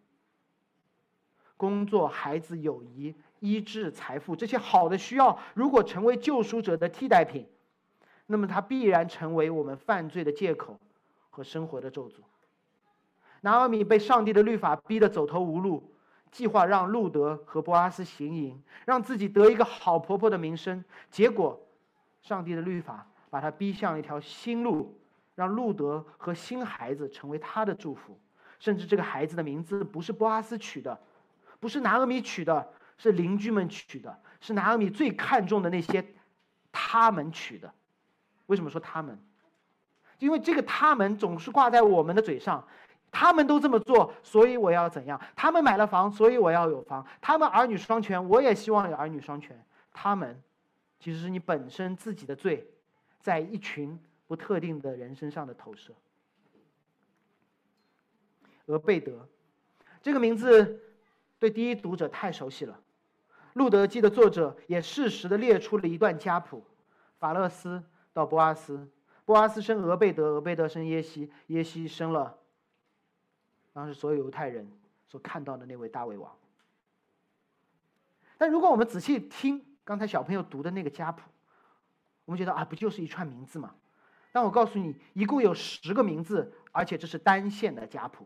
[1.57, 3.13] 工作、孩子、友谊。
[3.41, 7.47] 医治、财富这些好的需要，如果成为救赎者的替代品，
[8.27, 10.79] 那么它必然成为我们犯罪的借口
[11.31, 12.17] 和生活的咒诅。
[13.41, 15.91] 拿阿米被上帝的律法逼得走投无路，
[16.31, 20.85] 计划让路德和波阿斯行淫，让自己得一个好婆婆的名声。
[21.09, 21.59] 结果，
[22.21, 24.95] 上帝的律法把他逼向一条新路，
[25.33, 28.15] 让路德和新孩子成为他的祝福。
[28.59, 30.99] 甚至这个孩子的名字不是波阿斯取的，
[31.59, 32.71] 不是拿阿米取的。
[33.01, 36.05] 是邻居们取的，是拿阿米最看重的那些，
[36.71, 37.73] 他们取的。
[38.45, 39.19] 为什么说他们？
[40.19, 42.63] 因为这个他们总是挂在我们的嘴上，
[43.09, 45.19] 他们都这么做，所以我要怎样？
[45.35, 47.03] 他们买了房，所以我要有房。
[47.19, 49.59] 他们儿女双全，我也希望有儿女双全。
[49.91, 50.39] 他们，
[50.99, 52.67] 其实是你本身自己的罪，
[53.19, 55.91] 在一群不特定的人身上的投射。
[58.67, 59.27] 而贝德，
[60.03, 60.79] 这个名字
[61.39, 62.73] 对第一读者太熟悉了。
[63.53, 66.63] 《路德记》的作者也适时的列出了一段家谱：
[67.19, 67.83] 法勒斯
[68.13, 68.89] 到波阿斯，
[69.25, 72.37] 波阿斯生俄贝德，俄贝德生耶西，耶西生了
[73.73, 74.71] 当时所有犹太人
[75.07, 76.31] 所看到的那位大卫王。
[78.37, 81.29] 但如果我们仔细听刚才小朋友读的那个家谱，
[82.25, 83.75] 我们觉得啊，不就是一串名字吗？
[84.31, 88.25] 但我告诉你，一共有十个名字，而且这是单线的家谱。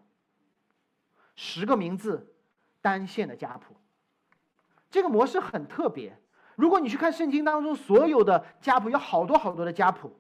[1.36, 2.32] 十个名字，
[2.80, 3.76] 单线的家谱。
[4.96, 6.18] 这个模式很特别。
[6.56, 10.18] 如果你去看圣经当中所有的家谱，有好多好多的家谱，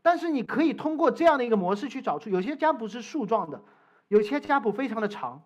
[0.00, 3.60] 但是你可以通过这样的一个模式去找出，有些家谱是树状的，
[4.06, 5.42] 有些家谱非常的长。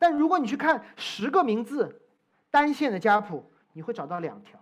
[0.00, 2.02] 但如果你去看十个名字
[2.50, 4.58] 单线的家谱，你会找到两条。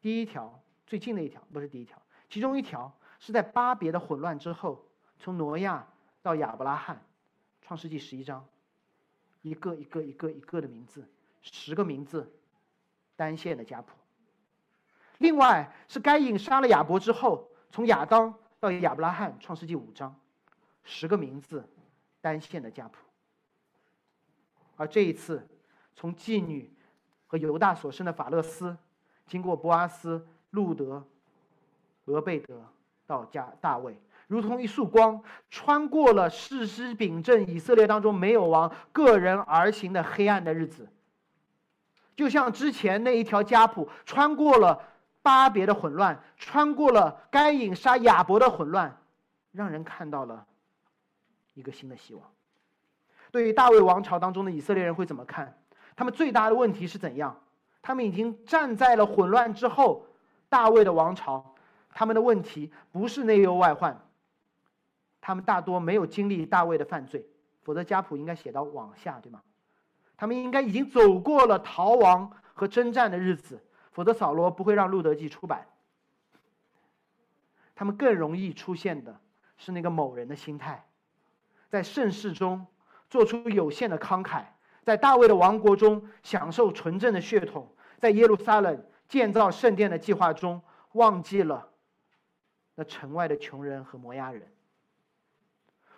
[0.00, 4.82] 第一条最近的一条不是第一条，其中一条是在巴别的混乱之后，
[5.18, 5.86] 从挪亚
[6.22, 7.02] 到亚伯拉罕，
[7.60, 8.42] 创世纪十一章。
[9.46, 11.06] 一个一个一个一个的名字，
[11.40, 12.28] 十个名字，
[13.14, 13.92] 单线的家谱。
[15.18, 20.18] 另外是该隐杀了亚伯之后，从亚当到亚伯拉罕，创世纪五章，
[20.82, 21.64] 十个名字，
[22.20, 22.96] 单线的家谱。
[24.74, 25.46] 而这一次，
[25.94, 26.74] 从妓女
[27.28, 28.76] 和犹大所生的法勒斯，
[29.28, 31.06] 经过波阿斯、路德、
[32.06, 32.66] 俄贝德
[33.06, 33.96] 到加大卫，
[34.26, 40.88] 如同一束光，穿过了世师秉政以色列当中没有王、个人而行的黑暗的日子。
[42.16, 44.80] 就像之前那一条家谱穿过了
[45.22, 48.98] 巴别的混乱，穿过了该隐杀亚伯的混乱，
[49.52, 50.46] 让人看到了
[51.54, 52.24] 一个新的希望。
[53.30, 55.56] 对于大卫王朝当中的以色列人会怎么看？
[55.94, 57.38] 他们最大的问题是怎样？
[57.82, 60.06] 他们已经站在了混乱之后，
[60.48, 61.54] 大卫的王朝，
[61.92, 64.00] 他们的问题不是内忧外患。
[65.26, 67.26] 他们大多没有经历大卫的犯罪，
[67.64, 69.42] 否则家谱应该写到往下，对吗？
[70.16, 73.60] 他们应该已经走过了逃亡和征战的日子，
[73.90, 75.66] 否则扫罗不会让《路德记》出版。
[77.74, 79.18] 他们更容易出现的
[79.56, 80.86] 是那个某人的心态，
[81.68, 82.64] 在盛世中
[83.10, 84.44] 做出有限的慷慨，
[84.84, 87.68] 在大卫的王国中享受纯正的血统，
[87.98, 90.62] 在耶路撒冷建造圣殿的计划中
[90.92, 91.68] 忘记了
[92.76, 94.52] 那城外的穷人和摩押人。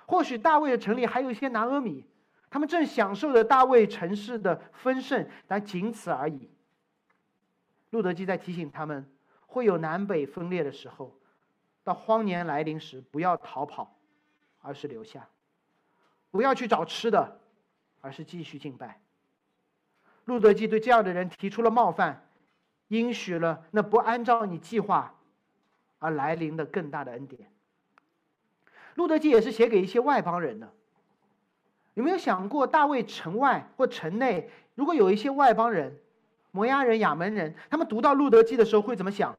[0.08, 2.06] 或许大卫的城里还有一些拿阿米。
[2.50, 6.50] 他们正享受着大卫城市的丰盛，但仅此而已。
[7.90, 9.06] 路德基在提醒他们，
[9.46, 11.14] 会有南北分裂的时候，
[11.84, 13.98] 到荒年来临时，不要逃跑，
[14.62, 15.20] 而是留下；
[16.30, 17.38] 不要去找吃的，
[18.00, 19.02] 而是继续敬拜。
[20.24, 22.30] 路德基对这样的人提出了冒犯，
[22.88, 25.14] 应许了那不按照你计划
[25.98, 27.52] 而来临的更大的恩典。
[28.98, 30.72] 路德基也是写给一些外邦人的。
[31.94, 36.00] 有没有想过，大卫城外或城内，如果有一些外邦人、
[36.50, 39.38] 摩押人、亚门人，他们读到《路德记》的时候会怎么想？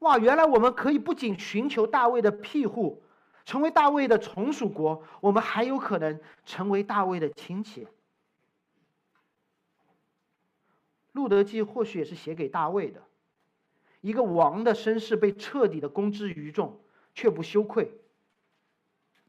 [0.00, 3.02] 哇，原来我们可以不仅寻求大卫的庇护，
[3.46, 7.86] 成为大卫的从属国，我们还有可能成为大卫的亲戚。
[11.12, 13.02] 《路德记》或许也是写给大卫的，
[14.02, 16.78] 一个王的身世被彻底的公之于众，
[17.14, 17.94] 却不羞愧，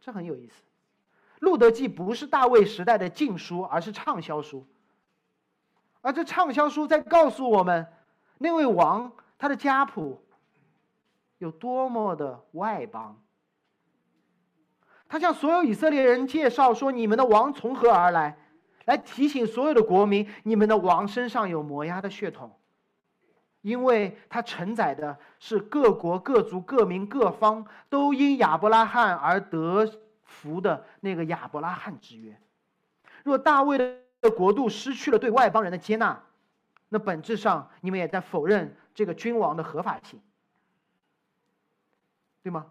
[0.01, 0.53] 这很有意思。
[1.39, 4.67] 《路德记》不是大卫时代的禁书，而是畅销书。
[6.01, 7.87] 而这畅销书在告诉我们，
[8.37, 10.21] 那位王他的家谱
[11.37, 13.21] 有多么的外邦。
[15.07, 18.37] 他向所有以色列人介绍说：“你们的王从何而来？”
[18.85, 22.51] 来提醒所有的国民：你们的王身上有摩押的血统，
[23.61, 29.85] 因为他承载的是各国各族各民各方都因亚伯拉罕而得。
[30.23, 32.39] 福的那个亚伯拉罕之约，
[33.23, 36.23] 若大卫的国度失去了对外邦人的接纳，
[36.87, 40.21] 那本质上你们也在否认这个君王的合法性，
[42.41, 42.67] 对吗？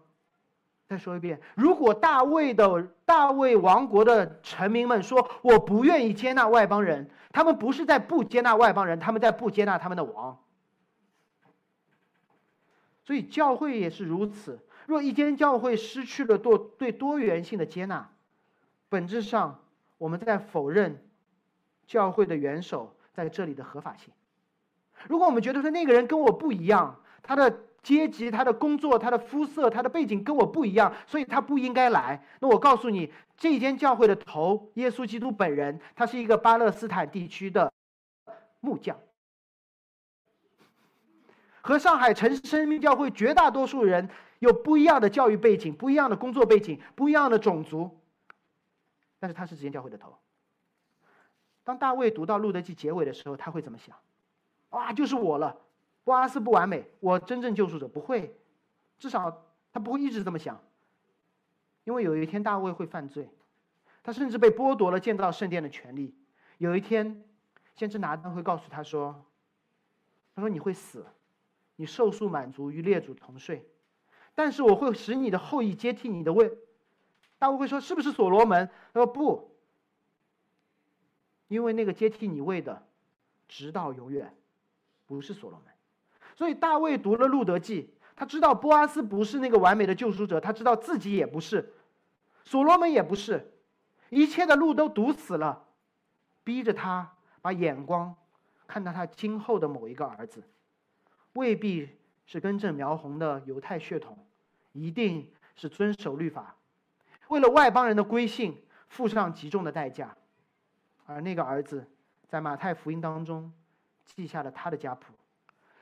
[0.87, 10.40] 再说一遍，如果大卫的大卫王国的臣民们说我不愿意接纳外邦人，他们不是在不接纳外邦人，他们在不接纳他们的王。
[13.03, 14.59] 所以教会也是如此。
[14.87, 18.09] 若一间教会失去了多对多元性的接纳，
[18.89, 19.63] 本质上
[19.97, 21.05] 我们在否认
[21.85, 24.13] 教会的元首在这里的合法性。
[25.07, 32.23] 如果我们觉得说那个人跟我不一样，他的阶级、他的工作、他的肤色、他的背景跟我不一样，所以他不应该来。
[32.39, 37.71] 那我告诉你，这间教会的头耶稣基督本人，他是一个巴勒斯坦地区的
[38.59, 38.97] 木匠。
[41.61, 44.09] 和上海城市生命教会绝大多数人
[44.39, 47.99] 有不一样的教育背景、不一样的工作背景、不一样的种族，
[49.19, 50.17] 但是他是这间教会的头。
[51.63, 53.95] 当大卫读到路德记结尾的时候，他会怎么想？
[54.71, 55.55] 哇，就是我了，
[56.03, 58.35] 波阿斯不完美，我真正救赎者不会，
[58.97, 60.59] 至少他不会一直这么想，
[61.83, 63.29] 因为有一天大卫会犯罪，
[64.01, 66.15] 他甚至被剥夺了建造圣殿的权利。
[66.57, 67.23] 有一天，
[67.75, 69.23] 先知拿单会告诉他说
[70.33, 71.05] ：“他说你会死。”
[71.81, 73.67] 你受数满足与列祖同睡，
[74.35, 76.55] 但是我会使你的后裔接替你的位。
[77.39, 79.49] 大卫会说：“是不是所罗门？”他说：“不，
[81.47, 82.85] 因为那个接替你位的，
[83.47, 84.31] 直到永远，
[85.07, 85.73] 不是所罗门。”
[86.37, 91.73] 所以大卫读了路德记，他知道波阿斯不是那个完美的救赎者，他知道自己也不是，
[92.45, 93.51] 所罗门也不是，
[94.11, 95.65] 一切的路都堵死了，
[96.43, 97.11] 逼着他
[97.41, 98.15] 把眼光
[98.67, 100.43] 看到他今后的某一个儿子。
[101.33, 101.89] 未必
[102.25, 104.17] 是根正苗红的犹太血统，
[104.73, 106.55] 一定是遵守律法，
[107.27, 110.15] 为了外邦人的归信付上极重的代价。
[111.05, 111.85] 而那个儿子，
[112.27, 113.51] 在马太福音当中
[114.05, 115.13] 记下了他的家谱，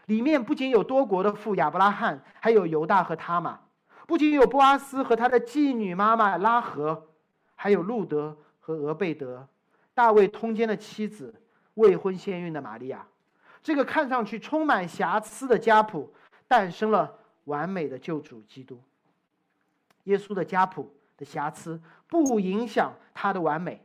[0.06, 3.60] 里面不仅有多国的父亚伯拉罕，还有犹大和他玛；
[4.08, 7.10] 不仅有波阿斯和他的妓女妈妈拉合，
[7.56, 9.47] 还有路德和俄贝德，
[9.93, 11.36] 大卫通奸的妻子，
[11.76, 13.06] 未婚先孕的玛利亚。
[13.62, 16.14] 这个看上去充满瑕疵的家谱，
[16.47, 18.82] 诞生了完美的救主基督。
[20.05, 23.84] 耶稣的家谱的瑕疵，不影响他的完美，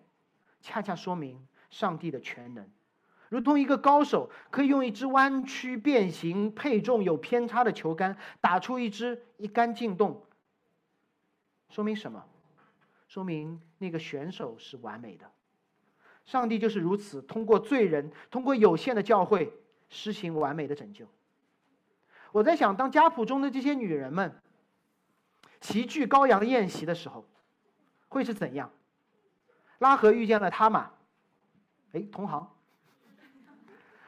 [0.61, 2.67] 恰恰说明上帝的全能。
[3.29, 10.23] 如同一个高手可以用一支弯曲、变形、配重有偏差的球杆打出一支一杆进洞，
[11.69, 12.25] 说明什么？
[13.09, 15.29] 说明那个选手是完美的。
[16.25, 19.53] 上帝就是如此，通过罪人，通过有限的教会，
[19.89, 21.07] 实行完美的拯救。
[22.33, 24.41] 我在想，当家谱中的这些女人们
[25.61, 27.25] 齐聚羔羊宴席的时候，
[28.09, 28.71] 会是怎样？
[29.79, 30.91] 拉合遇见了他玛，
[31.93, 32.51] 哎，同行。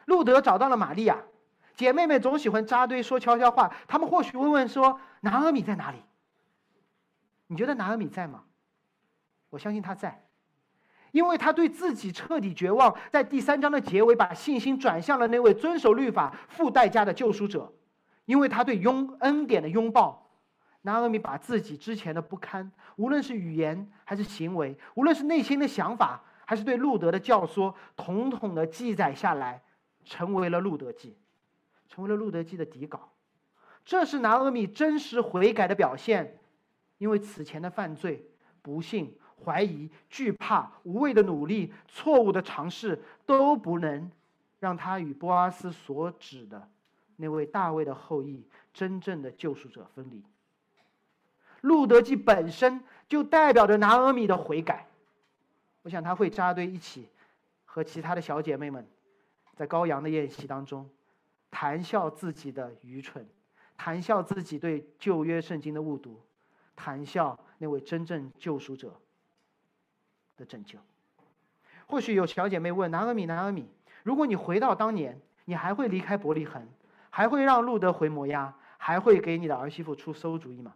[0.07, 1.23] 路德找到了玛利亚，
[1.75, 3.75] 姐妹们总喜欢扎堆说悄悄话。
[3.89, 6.03] 他们或许会问说：“拿阿米在哪里？”
[7.49, 8.45] 你觉得拿阿米在吗？
[9.51, 10.26] 我相信他在，
[11.17, 12.95] 因为他对自己彻底绝望。
[13.11, 17.73] 在第三章的结尾，把信心转向了那位遵守律法、付代价的救赎者。
[18.27, 20.31] 因为他对拥恩典的拥抱，
[20.83, 29.63] 拿阿米把自己之前的不堪，无论是语言还是行为，无论是内心的想法，还是对路德的教唆，统统的记载下来。
[30.05, 31.17] 成为了《路德记》，
[31.93, 33.11] 成为了《路德记》的底稿，
[33.85, 36.39] 这是拿阿米真实悔改的表现，
[36.99, 38.25] 因为此前的犯罪、
[38.63, 44.11] 不幸、怀疑、惧怕、无谓的努力、错误的尝试，都不能
[44.59, 46.69] 让他与波阿斯所指的
[47.17, 50.19] 那位大卫的后裔、真正的救赎者分离。
[51.61, 54.87] 《路德记》本身就代表着拿阿米的悔改，
[55.83, 57.09] 我想他会扎堆一起，
[57.65, 58.87] 和其他的小姐妹们。
[59.55, 60.89] 在羔羊的宴席当中，
[61.51, 63.27] 谈笑自己的愚蠢，
[63.77, 66.21] 谈笑自己对旧约圣经的误读，
[66.77, 69.01] 谈笑那位真正救赎者
[70.37, 70.79] 的拯救。
[71.87, 73.69] 或许有小姐妹问拿阿米，拿阿米，
[74.03, 76.67] 如果你回到当年，你还会离开伯利恒，
[77.11, 80.75] 还会让路德回摩押，还会给你的儿媳妇出馊主意吗？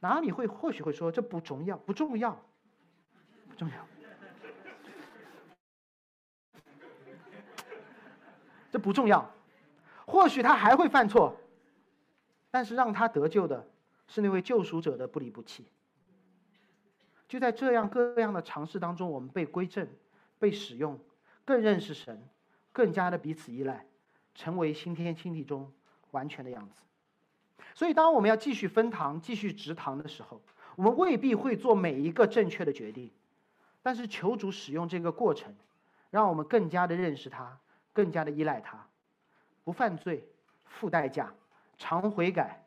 [0.00, 2.32] 拿阿米会或许会说，这不重要，不重要，
[3.48, 3.74] 不重要。
[8.72, 9.28] 这不重要，
[10.06, 11.36] 或许他还会犯错，
[12.52, 13.68] 但是让他得救的
[14.06, 15.66] 是那位救赎者的不离不弃。
[17.30, 19.86] 就在这样各样的尝试当中，我们被归正、
[20.40, 20.98] 被使用，
[21.44, 22.20] 更认识神，
[22.72, 23.86] 更加的彼此依赖，
[24.34, 25.72] 成为新天新地中
[26.10, 26.82] 完全的样子。
[27.72, 30.42] 所以，当我们要继续分堂、继续植堂的时候，
[30.74, 33.12] 我们未必会做每一个正确的决定，
[33.80, 35.54] 但是求主使用这个过程，
[36.10, 37.60] 让我们更加的认识他。
[37.92, 38.86] 更加的依赖他，
[39.64, 40.24] 不犯罪，
[40.64, 41.34] 付代价，
[41.76, 42.64] 常悔改，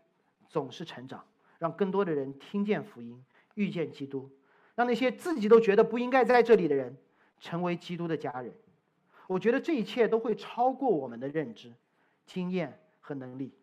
[0.49, 1.25] 总是成长，
[1.59, 3.23] 让更多的人听见福音，
[3.55, 4.29] 遇见基督，
[4.75, 6.97] 让那些自己都觉得不应该在这里的人，
[7.39, 8.53] 成为基督的家人。
[9.27, 11.71] 我觉得这一切都会超过我们的认知、
[12.25, 13.53] 经验和能力。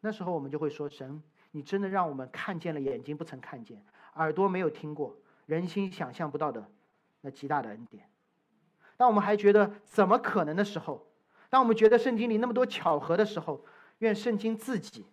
[0.00, 5.16] 那时候我们就会说：神，你真的让我们看见了眼睛不曾看见，耳朵没有听过，
[5.46, 6.66] 人心想象不到的
[7.20, 8.08] 那极大的恩典。
[8.96, 11.06] 当我们还觉得怎么可能的时候，
[11.48, 13.64] 当我们觉得圣经里那么多巧合的时候，
[13.98, 15.06] 愿圣经自己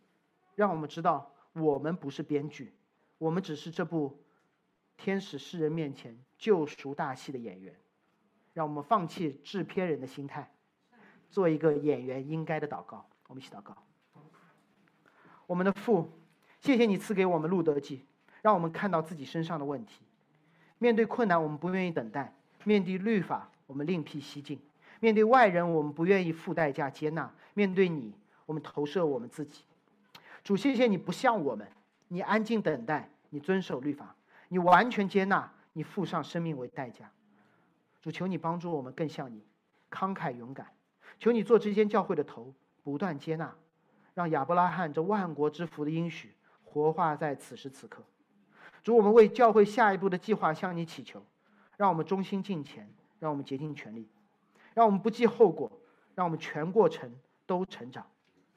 [0.55, 2.73] 让我们知道，我们不是编剧，
[3.19, 4.19] 我们只是这部
[5.01, 7.73] 天使世人面前救赎大戏的演员。
[8.53, 10.51] 让我们放弃制片人的心态，
[11.29, 13.07] 做一个演员应该的祷告。
[13.27, 13.77] 我们一起祷告。
[15.47, 16.11] 我们的父，
[16.59, 18.05] 谢谢你赐给我们路德记，
[18.41, 20.03] 让我们看到自己身上的问题。
[20.77, 22.33] 面对困难，我们不愿意等待；
[22.65, 24.59] 面对律法，我们另辟蹊径，
[24.99, 28.13] 面对外人，我们不愿意付代价接纳；面对你，
[28.45, 29.63] 我们投射我们自己。
[30.43, 31.65] 主，谢谢你不像我们，
[32.09, 34.15] 你安静等待，你遵守律法，
[34.49, 37.09] 你完全接纳，你付上生命为代价。
[38.01, 39.41] 主，求你帮助我们更像你，
[39.89, 40.67] 慷慨勇敢。
[41.17, 43.55] 求你做这间教会的头，不断接纳，
[44.13, 46.35] 让亚伯拉罕这万国之福的应许
[46.65, 48.03] 活化在此时此刻。
[48.83, 51.25] 主，我们为教会下一步的计划向你祈求，
[51.77, 52.93] 让我们忠心尽前。
[53.19, 54.07] 让我们竭尽全力，
[54.73, 55.69] 让我们不计后果，
[56.15, 57.13] 让我们全过程
[57.45, 58.07] 都成长。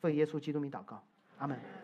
[0.01, 1.03] 奉耶稣基督名祷告，
[1.39, 1.82] 阿门。